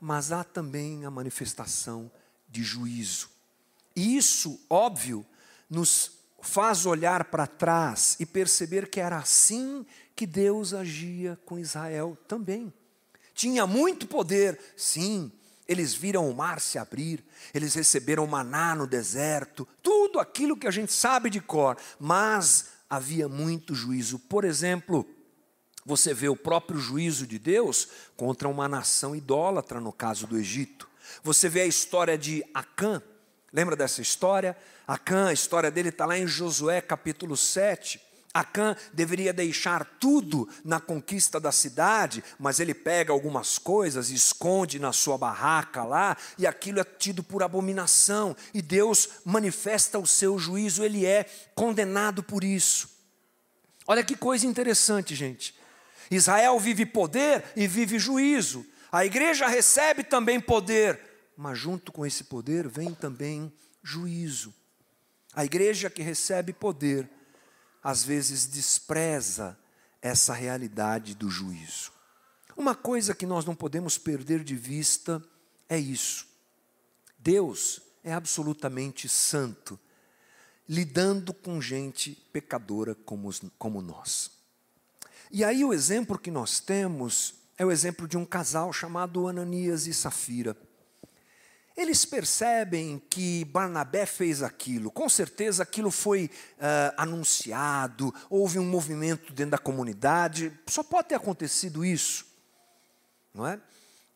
[0.00, 2.10] mas há também a manifestação
[2.48, 3.28] de juízo.
[3.94, 5.26] E isso, óbvio,
[5.68, 12.16] nos faz olhar para trás e perceber que era assim que Deus agia com Israel
[12.26, 12.72] também.
[13.34, 15.30] Tinha muito poder, sim.
[15.68, 20.70] Eles viram o mar se abrir, eles receberam maná no deserto, tudo aquilo que a
[20.70, 24.18] gente sabe de cor, mas havia muito juízo.
[24.18, 25.06] Por exemplo,
[25.84, 30.88] você vê o próprio juízo de Deus contra uma nação idólatra, no caso do Egito.
[31.22, 33.02] Você vê a história de Acã,
[33.52, 34.56] lembra dessa história?
[34.86, 38.07] Acã, a história dele está lá em Josué capítulo 7.
[38.40, 44.78] Acã deveria deixar tudo na conquista da cidade, mas ele pega algumas coisas e esconde
[44.78, 50.38] na sua barraca lá, e aquilo é tido por abominação, e Deus manifesta o seu
[50.38, 51.24] juízo, ele é
[51.54, 52.88] condenado por isso.
[53.86, 55.54] Olha que coisa interessante, gente.
[56.10, 58.64] Israel vive poder e vive juízo.
[58.92, 61.00] A igreja recebe também poder,
[61.36, 64.54] mas junto com esse poder vem também juízo.
[65.34, 67.08] A igreja que recebe poder,
[67.88, 69.58] às vezes despreza
[70.02, 71.90] essa realidade do juízo.
[72.54, 75.24] Uma coisa que nós não podemos perder de vista
[75.70, 76.26] é isso.
[77.18, 79.80] Deus é absolutamente santo,
[80.68, 84.32] lidando com gente pecadora como, como nós.
[85.30, 89.86] E aí o exemplo que nós temos é o exemplo de um casal chamado Ananias
[89.86, 90.54] e Safira.
[91.78, 99.32] Eles percebem que Barnabé fez aquilo, com certeza aquilo foi uh, anunciado, houve um movimento
[99.32, 102.26] dentro da comunidade, só pode ter acontecido isso,
[103.32, 103.60] não é?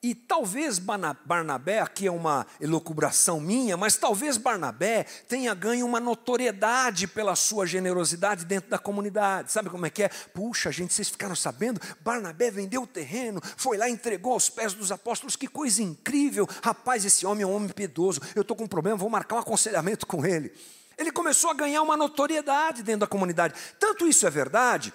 [0.04, 7.06] E talvez Barnabé, aqui é uma elucubração minha, mas talvez Barnabé tenha ganho uma notoriedade
[7.06, 9.52] pela sua generosidade dentro da comunidade.
[9.52, 10.08] Sabe como é que é?
[10.08, 11.80] Puxa, gente, vocês ficaram sabendo?
[12.00, 15.36] Barnabé vendeu o terreno, foi lá entregou aos pés dos apóstolos.
[15.36, 16.48] Que coisa incrível!
[16.64, 18.20] Rapaz, esse homem é um homem piedoso.
[18.34, 20.52] Eu estou com um problema, vou marcar um aconselhamento com ele.
[20.98, 23.54] Ele começou a ganhar uma notoriedade dentro da comunidade.
[23.78, 24.92] Tanto isso é verdade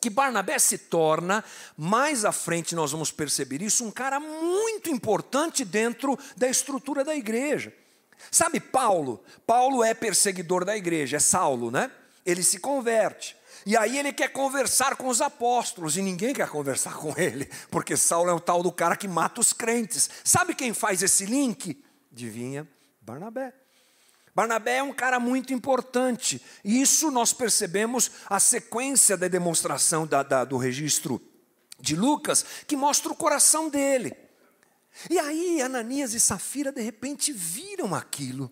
[0.00, 1.44] que Barnabé se torna,
[1.76, 7.14] mais à frente nós vamos perceber isso, um cara muito importante dentro da estrutura da
[7.14, 7.72] igreja.
[8.30, 9.22] Sabe Paulo?
[9.46, 11.90] Paulo é perseguidor da igreja, é Saulo, né?
[12.24, 13.36] Ele se converte.
[13.66, 17.96] E aí ele quer conversar com os apóstolos e ninguém quer conversar com ele, porque
[17.96, 20.08] Saulo é o tal do cara que mata os crentes.
[20.24, 21.82] Sabe quem faz esse link?
[22.10, 22.66] Adivinha?
[23.02, 23.52] Barnabé.
[24.34, 30.22] Barnabé é um cara muito importante, e isso nós percebemos a sequência da demonstração da,
[30.22, 31.20] da, do registro
[31.78, 34.14] de Lucas, que mostra o coração dele.
[35.08, 38.50] E aí, Ananias e Safira de repente viram aquilo.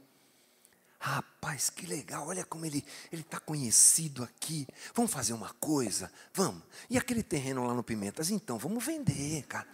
[1.01, 4.66] Rapaz, que legal, olha como ele está conhecido aqui.
[4.95, 6.11] Vamos fazer uma coisa?
[6.35, 6.62] Vamos.
[6.91, 8.31] E aquele terreno lá no Pimentas?
[8.31, 9.66] Então, vamos vender, cara.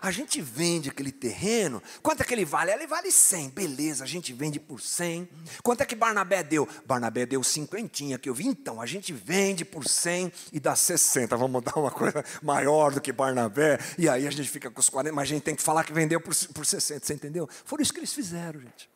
[0.00, 2.72] A gente vende aquele terreno, quanto é que ele vale?
[2.72, 5.28] Ele vale 100, beleza, a gente vende por 100.
[5.62, 6.68] Quanto é que Barnabé deu?
[6.86, 11.36] Barnabé deu cinquentinha, que eu vi, então, a gente vende por 100 e dá 60,
[11.36, 14.88] vamos dar uma coisa maior do que Barnabé, e aí a gente fica com os
[14.88, 17.48] 40, mas a gente tem que falar que vendeu por, por 60, você entendeu?
[17.64, 18.90] Foi isso que eles fizeram, gente.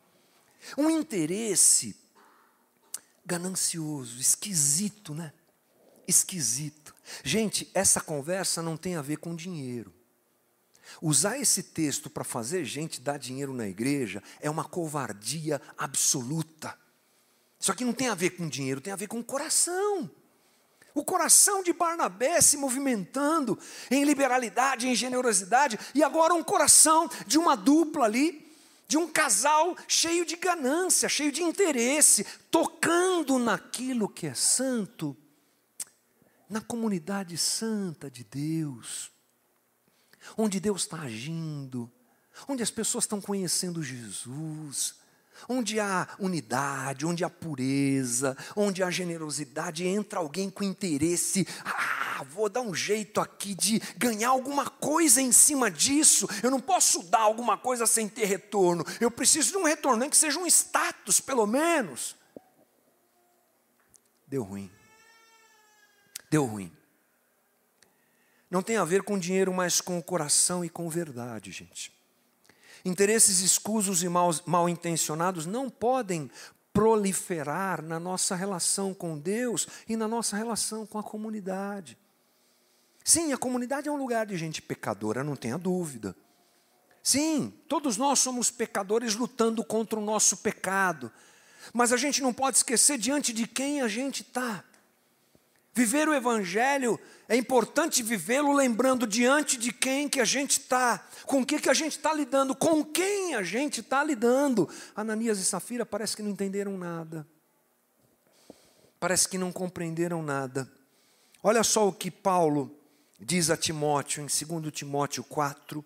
[0.77, 1.95] Um interesse
[3.25, 5.33] ganancioso, esquisito, né?
[6.07, 6.95] Esquisito.
[7.23, 9.93] Gente, essa conversa não tem a ver com dinheiro.
[11.01, 16.77] Usar esse texto para fazer gente dar dinheiro na igreja é uma covardia absoluta.
[17.59, 20.09] Isso aqui não tem a ver com dinheiro, tem a ver com o coração.
[20.93, 23.57] O coração de Barnabé se movimentando
[23.91, 28.51] em liberalidade, em generosidade, e agora um coração de uma dupla ali,
[28.87, 35.15] de um casal cheio de ganância, cheio de interesse, tocando naquilo que é santo
[36.49, 39.11] na comunidade santa de Deus,
[40.35, 41.91] onde Deus está agindo,
[42.47, 44.95] onde as pessoas estão conhecendo Jesus,
[45.47, 52.49] onde há unidade, onde há pureza, onde há generosidade, entra alguém com interesse, ah, vou
[52.49, 57.21] dar um jeito aqui de ganhar alguma coisa em cima disso, eu não posso dar
[57.21, 61.19] alguma coisa sem ter retorno, eu preciso de um retorno, nem que seja um status,
[61.19, 62.15] pelo menos.
[64.27, 64.69] Deu ruim.
[66.29, 66.76] Deu ruim.
[68.49, 71.91] Não tem a ver com dinheiro, mas com o coração e com verdade, gente.
[72.85, 76.31] Interesses escusos e mal, mal intencionados não podem
[76.71, 81.97] proliferar na nossa relação com Deus e na nossa relação com a comunidade.
[83.03, 86.15] Sim, a comunidade é um lugar de gente pecadora, não tenha dúvida.
[87.01, 91.11] Sim, todos nós somos pecadores lutando contra o nosso pecado.
[91.73, 94.63] Mas a gente não pode esquecer diante de quem a gente está.
[95.73, 101.41] Viver o Evangelho é importante vivê-lo lembrando diante de quem que a gente está, com
[101.41, 104.69] o que, que a gente está lidando, com quem a gente está lidando.
[104.95, 107.27] Ananias e Safira parece que não entenderam nada,
[108.99, 110.71] parece que não compreenderam nada.
[111.43, 112.73] Olha só o que Paulo
[113.19, 115.83] diz a Timóteo, em 2 Timóteo 4,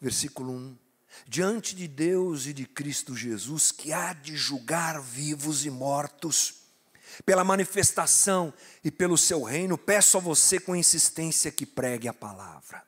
[0.00, 0.78] versículo 1.
[1.28, 6.63] Diante de Deus e de Cristo Jesus, que há de julgar vivos e mortos,
[7.24, 8.52] pela manifestação
[8.82, 12.82] e pelo seu reino, peço a você com insistência que pregue a palavra.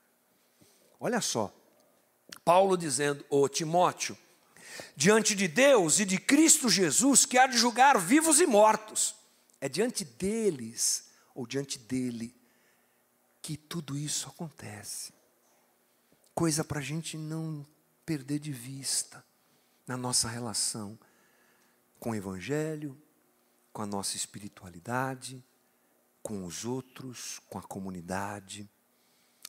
[0.99, 1.55] Olha só,
[2.45, 4.17] Paulo dizendo, ô Timóteo,
[4.95, 9.15] diante de Deus e de Cristo Jesus, que há de julgar vivos e mortos,
[9.61, 11.05] é diante deles
[11.35, 12.35] ou diante dele
[13.43, 15.13] que tudo isso acontece.
[16.35, 17.67] Coisa para a gente não
[18.05, 19.25] perder de vista
[19.87, 20.99] na nossa relação
[21.99, 22.97] com o Evangelho,
[23.77, 25.45] com a nossa espiritualidade,
[26.23, 28.67] com os outros, com a comunidade.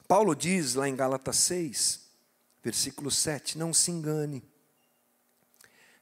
[0.05, 2.09] Paulo diz lá em Gálatas 6,
[2.61, 4.43] versículo 7: Não se engane,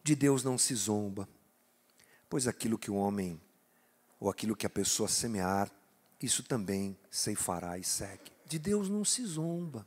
[0.03, 1.29] de Deus não se zomba,
[2.27, 3.39] pois aquilo que o homem,
[4.19, 5.69] ou aquilo que a pessoa semear,
[6.19, 8.31] isso também ceifará e segue.
[8.47, 9.85] De Deus não se zomba.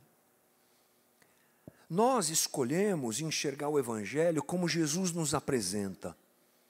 [1.89, 6.15] Nós escolhemos enxergar o Evangelho como Jesus nos apresenta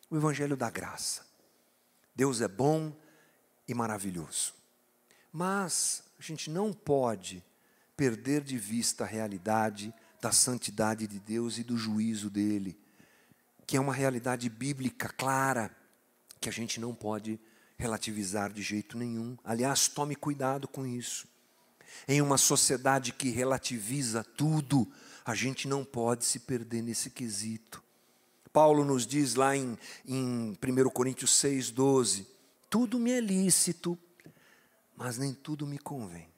[0.10, 1.29] o Evangelho da graça.
[2.20, 2.94] Deus é bom
[3.66, 4.54] e maravilhoso.
[5.32, 7.42] Mas a gente não pode
[7.96, 12.78] perder de vista a realidade da santidade de Deus e do juízo dele,
[13.66, 15.74] que é uma realidade bíblica clara,
[16.42, 17.40] que a gente não pode
[17.78, 19.38] relativizar de jeito nenhum.
[19.42, 21.26] Aliás, tome cuidado com isso.
[22.06, 24.92] Em uma sociedade que relativiza tudo,
[25.24, 27.82] a gente não pode se perder nesse quesito.
[28.52, 32.28] Paulo nos diz lá em, em 1 Coríntios 6, 12:
[32.70, 33.98] tudo me é lícito,
[34.96, 36.30] mas nem tudo me convém.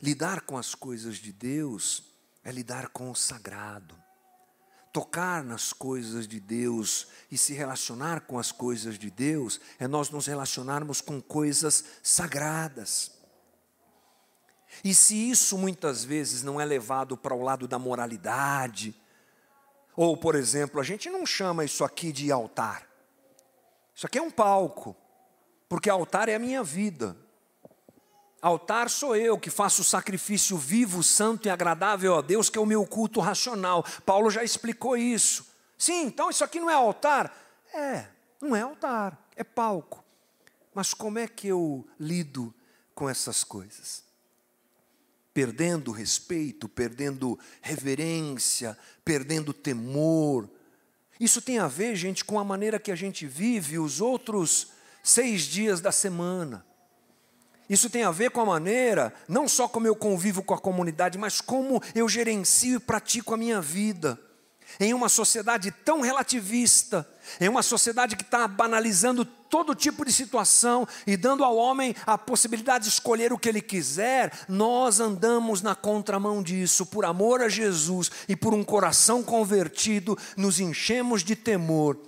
[0.00, 2.04] Lidar com as coisas de Deus
[2.44, 3.96] é lidar com o sagrado.
[4.92, 10.10] Tocar nas coisas de Deus e se relacionar com as coisas de Deus é nós
[10.10, 13.12] nos relacionarmos com coisas sagradas.
[14.84, 18.94] E se isso muitas vezes não é levado para o lado da moralidade,
[19.96, 22.86] ou, por exemplo, a gente não chama isso aqui de altar.
[23.94, 24.94] Isso aqui é um palco,
[25.68, 27.16] porque altar é a minha vida.
[28.42, 32.60] Altar sou eu que faço o sacrifício vivo, santo e agradável a Deus, que é
[32.60, 33.82] o meu culto racional.
[34.04, 35.46] Paulo já explicou isso.
[35.78, 37.34] Sim, então isso aqui não é altar?
[37.72, 38.06] É,
[38.40, 40.04] não é altar, é palco.
[40.74, 42.54] Mas como é que eu lido
[42.94, 44.05] com essas coisas?
[45.36, 48.74] Perdendo respeito, perdendo reverência,
[49.04, 50.48] perdendo temor.
[51.20, 54.68] Isso tem a ver, gente, com a maneira que a gente vive os outros
[55.02, 56.64] seis dias da semana.
[57.68, 61.18] Isso tem a ver com a maneira, não só como eu convivo com a comunidade,
[61.18, 64.18] mas como eu gerencio e pratico a minha vida.
[64.78, 67.08] Em uma sociedade tão relativista,
[67.40, 72.18] em uma sociedade que está banalizando todo tipo de situação e dando ao homem a
[72.18, 77.48] possibilidade de escolher o que ele quiser, nós andamos na contramão disso, por amor a
[77.48, 81.98] Jesus e por um coração convertido, nos enchemos de temor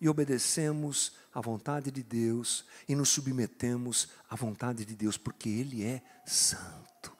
[0.00, 5.84] e obedecemos à vontade de Deus e nos submetemos à vontade de Deus, porque Ele
[5.84, 7.12] é santo.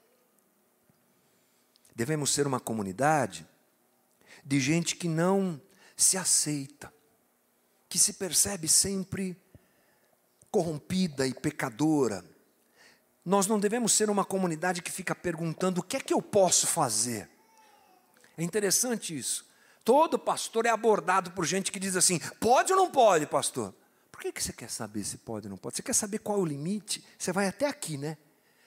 [1.95, 3.47] Devemos ser uma comunidade
[4.43, 5.61] de gente que não
[5.97, 6.93] se aceita,
[7.89, 9.37] que se percebe sempre
[10.51, 12.25] corrompida e pecadora.
[13.25, 16.67] Nós não devemos ser uma comunidade que fica perguntando o que é que eu posso
[16.67, 17.31] fazer.
[18.37, 19.47] É interessante isso.
[19.85, 23.75] Todo pastor é abordado por gente que diz assim: pode ou não pode, pastor?
[24.11, 25.77] Por que, que você quer saber se pode ou não pode?
[25.77, 27.05] Você quer saber qual é o limite?
[27.19, 28.17] Você vai até aqui, né?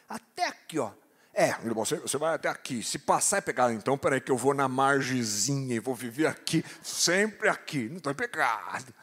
[0.07, 0.91] Até aqui, ó.
[1.37, 2.81] É, você, você vai até aqui.
[2.81, 6.63] Se passar é pecado, então peraí que eu vou na margezinha e vou viver aqui,
[6.81, 7.89] sempre aqui.
[7.89, 8.93] Não estou em pecado.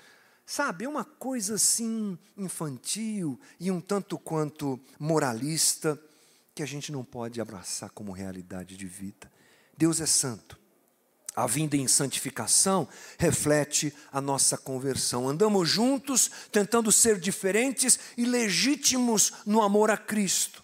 [0.47, 6.01] Sabe, é uma coisa assim infantil e um tanto quanto moralista
[6.55, 9.31] que a gente não pode abraçar como realidade de vida.
[9.77, 10.59] Deus é santo.
[11.37, 15.29] A vinda em santificação reflete a nossa conversão.
[15.29, 20.62] Andamos juntos, tentando ser diferentes e legítimos no amor a Cristo.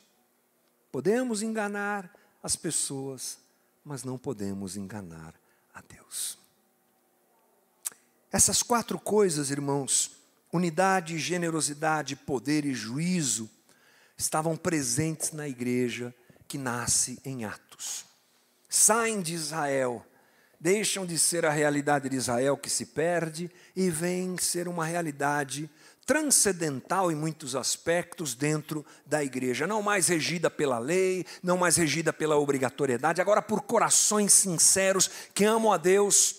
[0.91, 2.11] Podemos enganar
[2.43, 3.39] as pessoas,
[3.85, 5.35] mas não podemos enganar
[5.75, 6.39] a Deus.
[8.31, 10.13] Essas quatro coisas, irmãos,
[10.53, 13.51] unidade, generosidade, poder e juízo,
[14.17, 16.15] estavam presentes na igreja
[16.47, 18.05] que nasce em Atos.
[18.69, 20.05] Saem de Israel,
[20.61, 25.71] deixam de ser a realidade de Israel que se perde e vêm ser uma realidade
[26.09, 32.15] transcendental em muitos aspectos dentro da igreja, não mais regida pela lei, não mais regida
[32.15, 36.37] pela obrigatoriedade, agora por corações sinceros que amam a Deus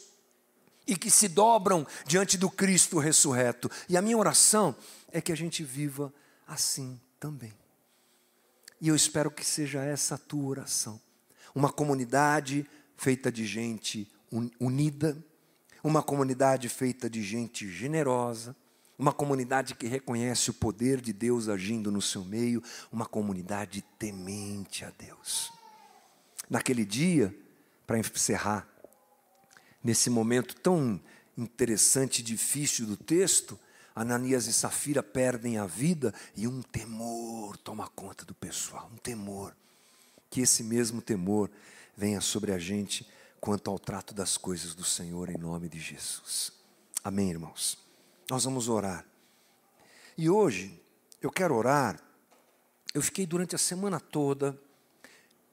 [0.87, 3.69] e que se dobram diante do Cristo ressurreto.
[3.87, 4.75] E a minha oração
[5.11, 6.11] é que a gente viva
[6.47, 7.53] assim também.
[8.81, 10.99] E eu espero que seja essa a tua oração.
[11.53, 12.65] Uma comunidade
[12.97, 14.11] feita de gente
[14.59, 15.15] unida,
[15.83, 18.55] uma comunidade feita de gente generosa,
[18.99, 24.83] uma comunidade que reconhece o poder de Deus agindo no seu meio, uma comunidade temente
[24.83, 25.53] a Deus.
[26.49, 27.33] Naquele dia,
[27.87, 28.67] para encerrar,
[29.81, 30.99] nesse momento tão
[31.37, 33.57] interessante e difícil do texto,
[33.95, 39.55] Ananias e Safira perdem a vida e um temor toma conta do pessoal, um temor.
[40.29, 41.49] Que esse mesmo temor
[41.95, 43.07] venha sobre a gente
[43.39, 46.51] quanto ao trato das coisas do Senhor em nome de Jesus.
[47.01, 47.88] Amém, irmãos.
[48.29, 49.03] Nós vamos orar.
[50.15, 50.79] E hoje,
[51.19, 51.99] eu quero orar.
[52.93, 54.59] Eu fiquei durante a semana toda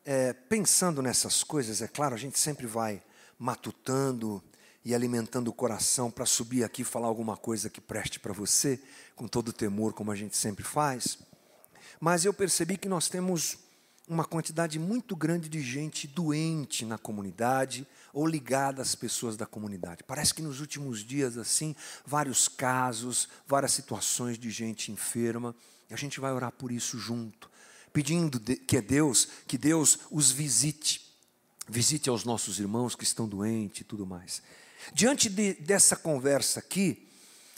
[0.04, 1.80] é, pensando nessas coisas.
[1.80, 3.02] É claro, a gente sempre vai
[3.38, 4.42] matutando
[4.84, 8.80] e alimentando o coração para subir aqui e falar alguma coisa que preste para você,
[9.14, 11.18] com todo temor, como a gente sempre faz.
[11.98, 13.58] Mas eu percebi que nós temos
[14.08, 20.04] uma quantidade muito grande de gente doente na comunidade ou ligada às pessoas da comunidade.
[20.04, 25.54] Parece que nos últimos dias, assim, vários casos, várias situações de gente enferma,
[25.90, 27.50] e a gente vai orar por isso junto,
[27.92, 31.12] pedindo que é Deus, que Deus os visite,
[31.68, 34.40] visite aos nossos irmãos que estão doentes e tudo mais.
[34.94, 37.08] Diante de, dessa conversa aqui,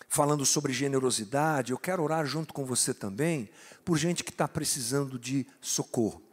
[0.08, 3.50] falando sobre generosidade, eu quero orar junto com você também
[3.84, 6.27] por gente que está precisando de socorro.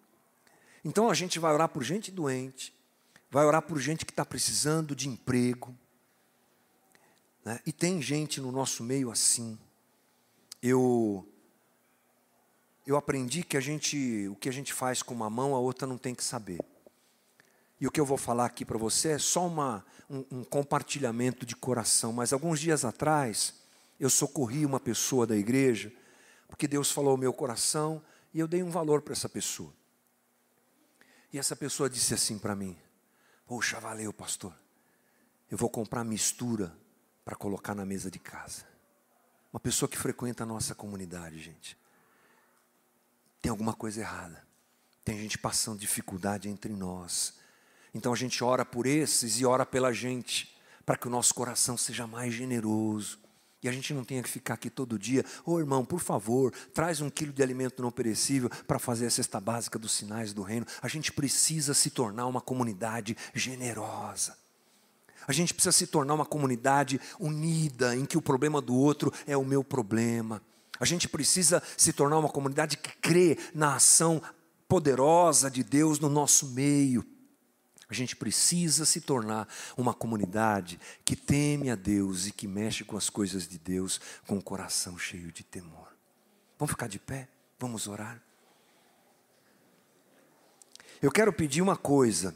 [0.85, 2.71] Então a gente vai orar por gente doente,
[3.31, 5.75] vai orar por gente que está precisando de emprego.
[7.43, 7.59] Né?
[7.65, 9.57] E tem gente no nosso meio assim.
[10.61, 11.27] Eu
[12.85, 15.87] eu aprendi que a gente, o que a gente faz com uma mão, a outra
[15.87, 16.59] não tem que saber.
[17.81, 21.47] E o que eu vou falar aqui para você é só uma, um, um compartilhamento
[21.47, 22.13] de coração.
[22.13, 23.55] Mas alguns dias atrás,
[23.99, 25.91] eu socorri uma pessoa da igreja,
[26.47, 29.73] porque Deus falou ao meu coração e eu dei um valor para essa pessoa.
[31.35, 32.77] E essa pessoa disse assim para mim:
[33.45, 34.57] Poxa, valeu, pastor.
[35.51, 36.73] Eu vou comprar mistura
[37.25, 38.63] para colocar na mesa de casa.
[39.51, 41.77] Uma pessoa que frequenta a nossa comunidade, gente.
[43.41, 44.47] Tem alguma coisa errada.
[45.03, 47.33] Tem gente passando dificuldade entre nós.
[47.93, 51.75] Então a gente ora por esses e ora pela gente, para que o nosso coração
[51.75, 53.19] seja mais generoso,
[53.63, 56.53] e a gente não tenha que ficar aqui todo dia, ô oh, irmão, por favor,
[56.73, 60.43] traz um quilo de alimento não perecível para fazer a cesta básica dos sinais do
[60.43, 60.65] reino.
[60.81, 64.37] A gente precisa se tornar uma comunidade generosa.
[65.27, 69.35] A gente precisa se tornar uma comunidade unida, em que o problema do outro é
[69.35, 70.41] o meu problema.
[70.79, 74.21] A gente precisa se tornar uma comunidade que crê na ação
[74.67, 77.03] poderosa de Deus no nosso meio.
[77.89, 82.97] A gente precisa se tornar uma comunidade que teme a Deus e que mexe com
[82.97, 85.93] as coisas de Deus com o coração cheio de temor.
[86.57, 87.27] Vamos ficar de pé?
[87.59, 88.21] Vamos orar?
[91.01, 92.33] Eu quero pedir uma coisa.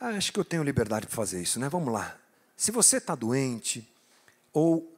[0.00, 1.68] Ah, acho que eu tenho liberdade para fazer isso, né?
[1.68, 2.16] Vamos lá.
[2.56, 3.88] Se você está doente
[4.52, 4.96] ou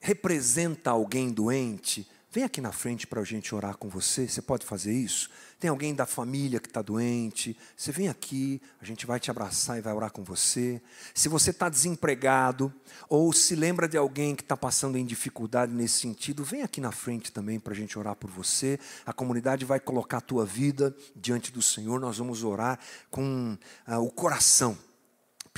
[0.00, 4.28] representa alguém doente, Vem aqui na frente para a gente orar com você.
[4.28, 5.30] Você pode fazer isso?
[5.58, 7.56] Tem alguém da família que está doente?
[7.74, 10.80] Você vem aqui, a gente vai te abraçar e vai orar com você.
[11.14, 12.70] Se você está desempregado
[13.08, 16.92] ou se lembra de alguém que está passando em dificuldade nesse sentido, vem aqui na
[16.92, 18.78] frente também para a gente orar por você.
[19.06, 21.98] A comunidade vai colocar a tua vida diante do Senhor.
[21.98, 22.78] Nós vamos orar
[23.10, 23.56] com
[23.88, 24.76] uh, o coração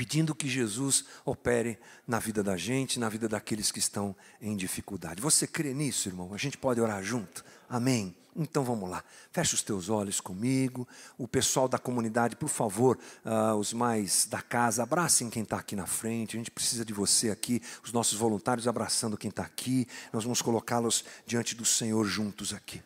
[0.01, 1.79] pedindo que Jesus opere
[2.09, 5.21] na vida da gente, na vida daqueles que estão em dificuldade.
[5.21, 6.33] Você crê nisso, irmão?
[6.33, 7.45] A gente pode orar junto?
[7.69, 8.17] Amém.
[8.35, 10.89] Então vamos lá, fecha os teus olhos comigo.
[11.19, 15.77] O pessoal da comunidade, por favor, uh, os mais da casa, abracem quem está aqui
[15.77, 16.35] na frente.
[16.35, 19.87] A gente precisa de você aqui, os nossos voluntários abraçando quem está aqui.
[20.15, 22.83] Nós vamos colocá-los diante do Senhor juntos aqui.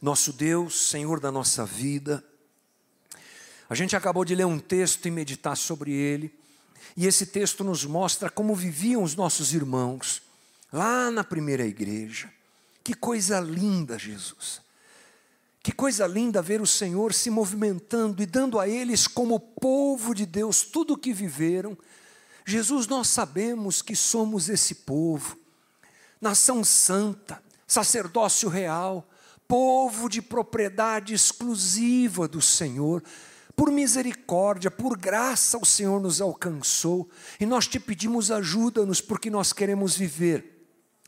[0.00, 2.22] Nosso Deus, Senhor da nossa vida,
[3.68, 6.32] a gente acabou de ler um texto e meditar sobre ele,
[6.96, 10.22] e esse texto nos mostra como viviam os nossos irmãos
[10.72, 12.32] lá na primeira igreja.
[12.82, 14.60] Que coisa linda, Jesus.
[15.62, 20.24] Que coisa linda ver o Senhor se movimentando e dando a eles, como povo de
[20.24, 21.76] Deus, tudo o que viveram.
[22.44, 25.36] Jesus, nós sabemos que somos esse povo,
[26.20, 29.08] nação santa, sacerdócio real,
[29.48, 33.02] povo de propriedade exclusiva do Senhor
[33.56, 37.08] por misericórdia, por graça, o Senhor nos alcançou
[37.40, 40.55] e nós te pedimos ajuda-nos porque nós queremos viver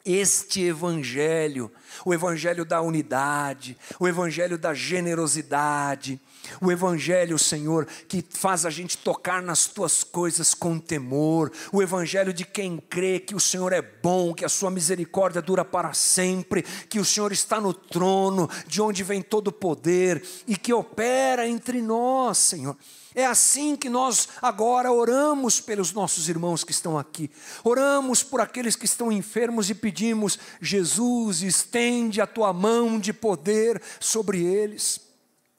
[0.04, 1.70] este evangelho,
[2.04, 6.20] o evangelho da unidade, o evangelho da generosidade,
[6.60, 11.52] o Evangelho, Senhor, que faz a gente tocar nas tuas coisas com temor.
[11.72, 15.64] O Evangelho de quem crê que o Senhor é bom, que a sua misericórdia dura
[15.64, 20.56] para sempre, que o Senhor está no trono, de onde vem todo o poder e
[20.56, 22.76] que opera entre nós, Senhor.
[23.18, 27.28] É assim que nós agora oramos pelos nossos irmãos que estão aqui.
[27.64, 33.82] Oramos por aqueles que estão enfermos e pedimos: Jesus, estende a tua mão de poder
[33.98, 35.00] sobre eles.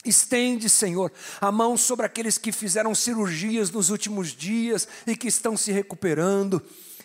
[0.06, 5.58] Estende, Senhor, a mão sobre aqueles que fizeram cirurgias nos últimos dias e que estão
[5.58, 6.62] se recuperando.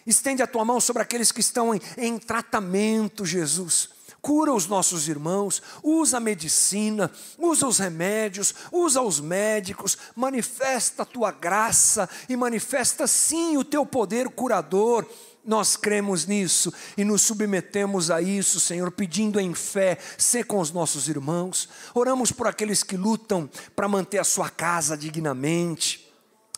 [0.07, 3.93] Estende a tua mão sobre aqueles que estão em, em tratamento, Jesus.
[4.25, 11.05] Cura os nossos irmãos, usa a medicina, usa os remédios, usa os médicos, manifesta a
[11.05, 15.07] tua graça e manifesta sim o teu poder curador
[15.45, 20.70] nós cremos nisso e nos submetemos a isso, Senhor, pedindo em fé, ser com os
[20.70, 21.68] nossos irmãos.
[21.95, 23.47] Oramos por aqueles que lutam
[23.77, 26.13] para manter a sua casa dignamente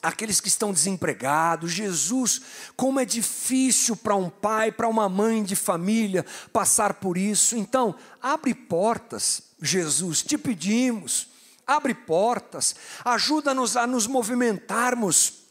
[0.07, 1.73] aqueles que estão desempregados.
[1.73, 2.41] Jesus,
[2.77, 7.57] como é difícil para um pai, para uma mãe de família passar por isso.
[7.57, 11.29] Então, abre portas, Jesus, te pedimos,
[11.67, 15.46] abre portas, ajuda-nos a nos movimentarmos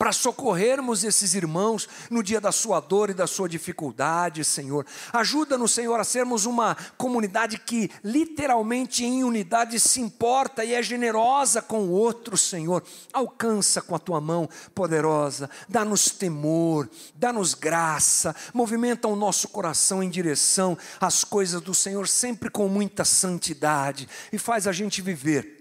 [0.00, 4.86] para socorrermos esses irmãos no dia da sua dor e da sua dificuldade, Senhor.
[5.12, 11.60] Ajuda-nos, Senhor, a sermos uma comunidade que literalmente em unidade se importa e é generosa
[11.60, 12.82] com o outro, Senhor.
[13.12, 20.08] Alcança com a tua mão poderosa, dá-nos temor, dá-nos graça, movimenta o nosso coração em
[20.08, 25.59] direção às coisas do Senhor, sempre com muita santidade e faz a gente viver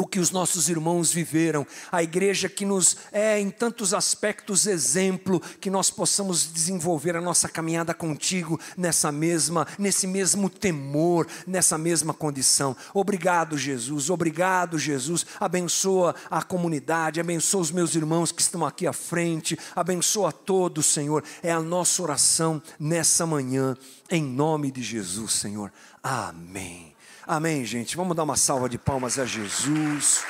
[0.00, 5.40] o que os nossos irmãos viveram, a igreja que nos é em tantos aspectos exemplo,
[5.60, 12.14] que nós possamos desenvolver a nossa caminhada contigo nessa mesma, nesse mesmo temor, nessa mesma
[12.14, 12.74] condição.
[12.94, 14.08] Obrigado, Jesus.
[14.08, 15.26] Obrigado, Jesus.
[15.38, 21.22] Abençoa a comunidade, abençoa os meus irmãos que estão aqui à frente, abençoa todos, Senhor.
[21.42, 23.76] É a nossa oração nessa manhã,
[24.10, 25.70] em nome de Jesus, Senhor.
[26.02, 26.89] Amém.
[27.32, 27.96] Amém, gente.
[27.96, 30.24] Vamos dar uma salva de palmas a Jesus.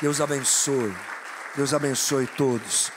[0.00, 0.96] Deus abençoe.
[1.54, 2.90] Deus abençoe todos.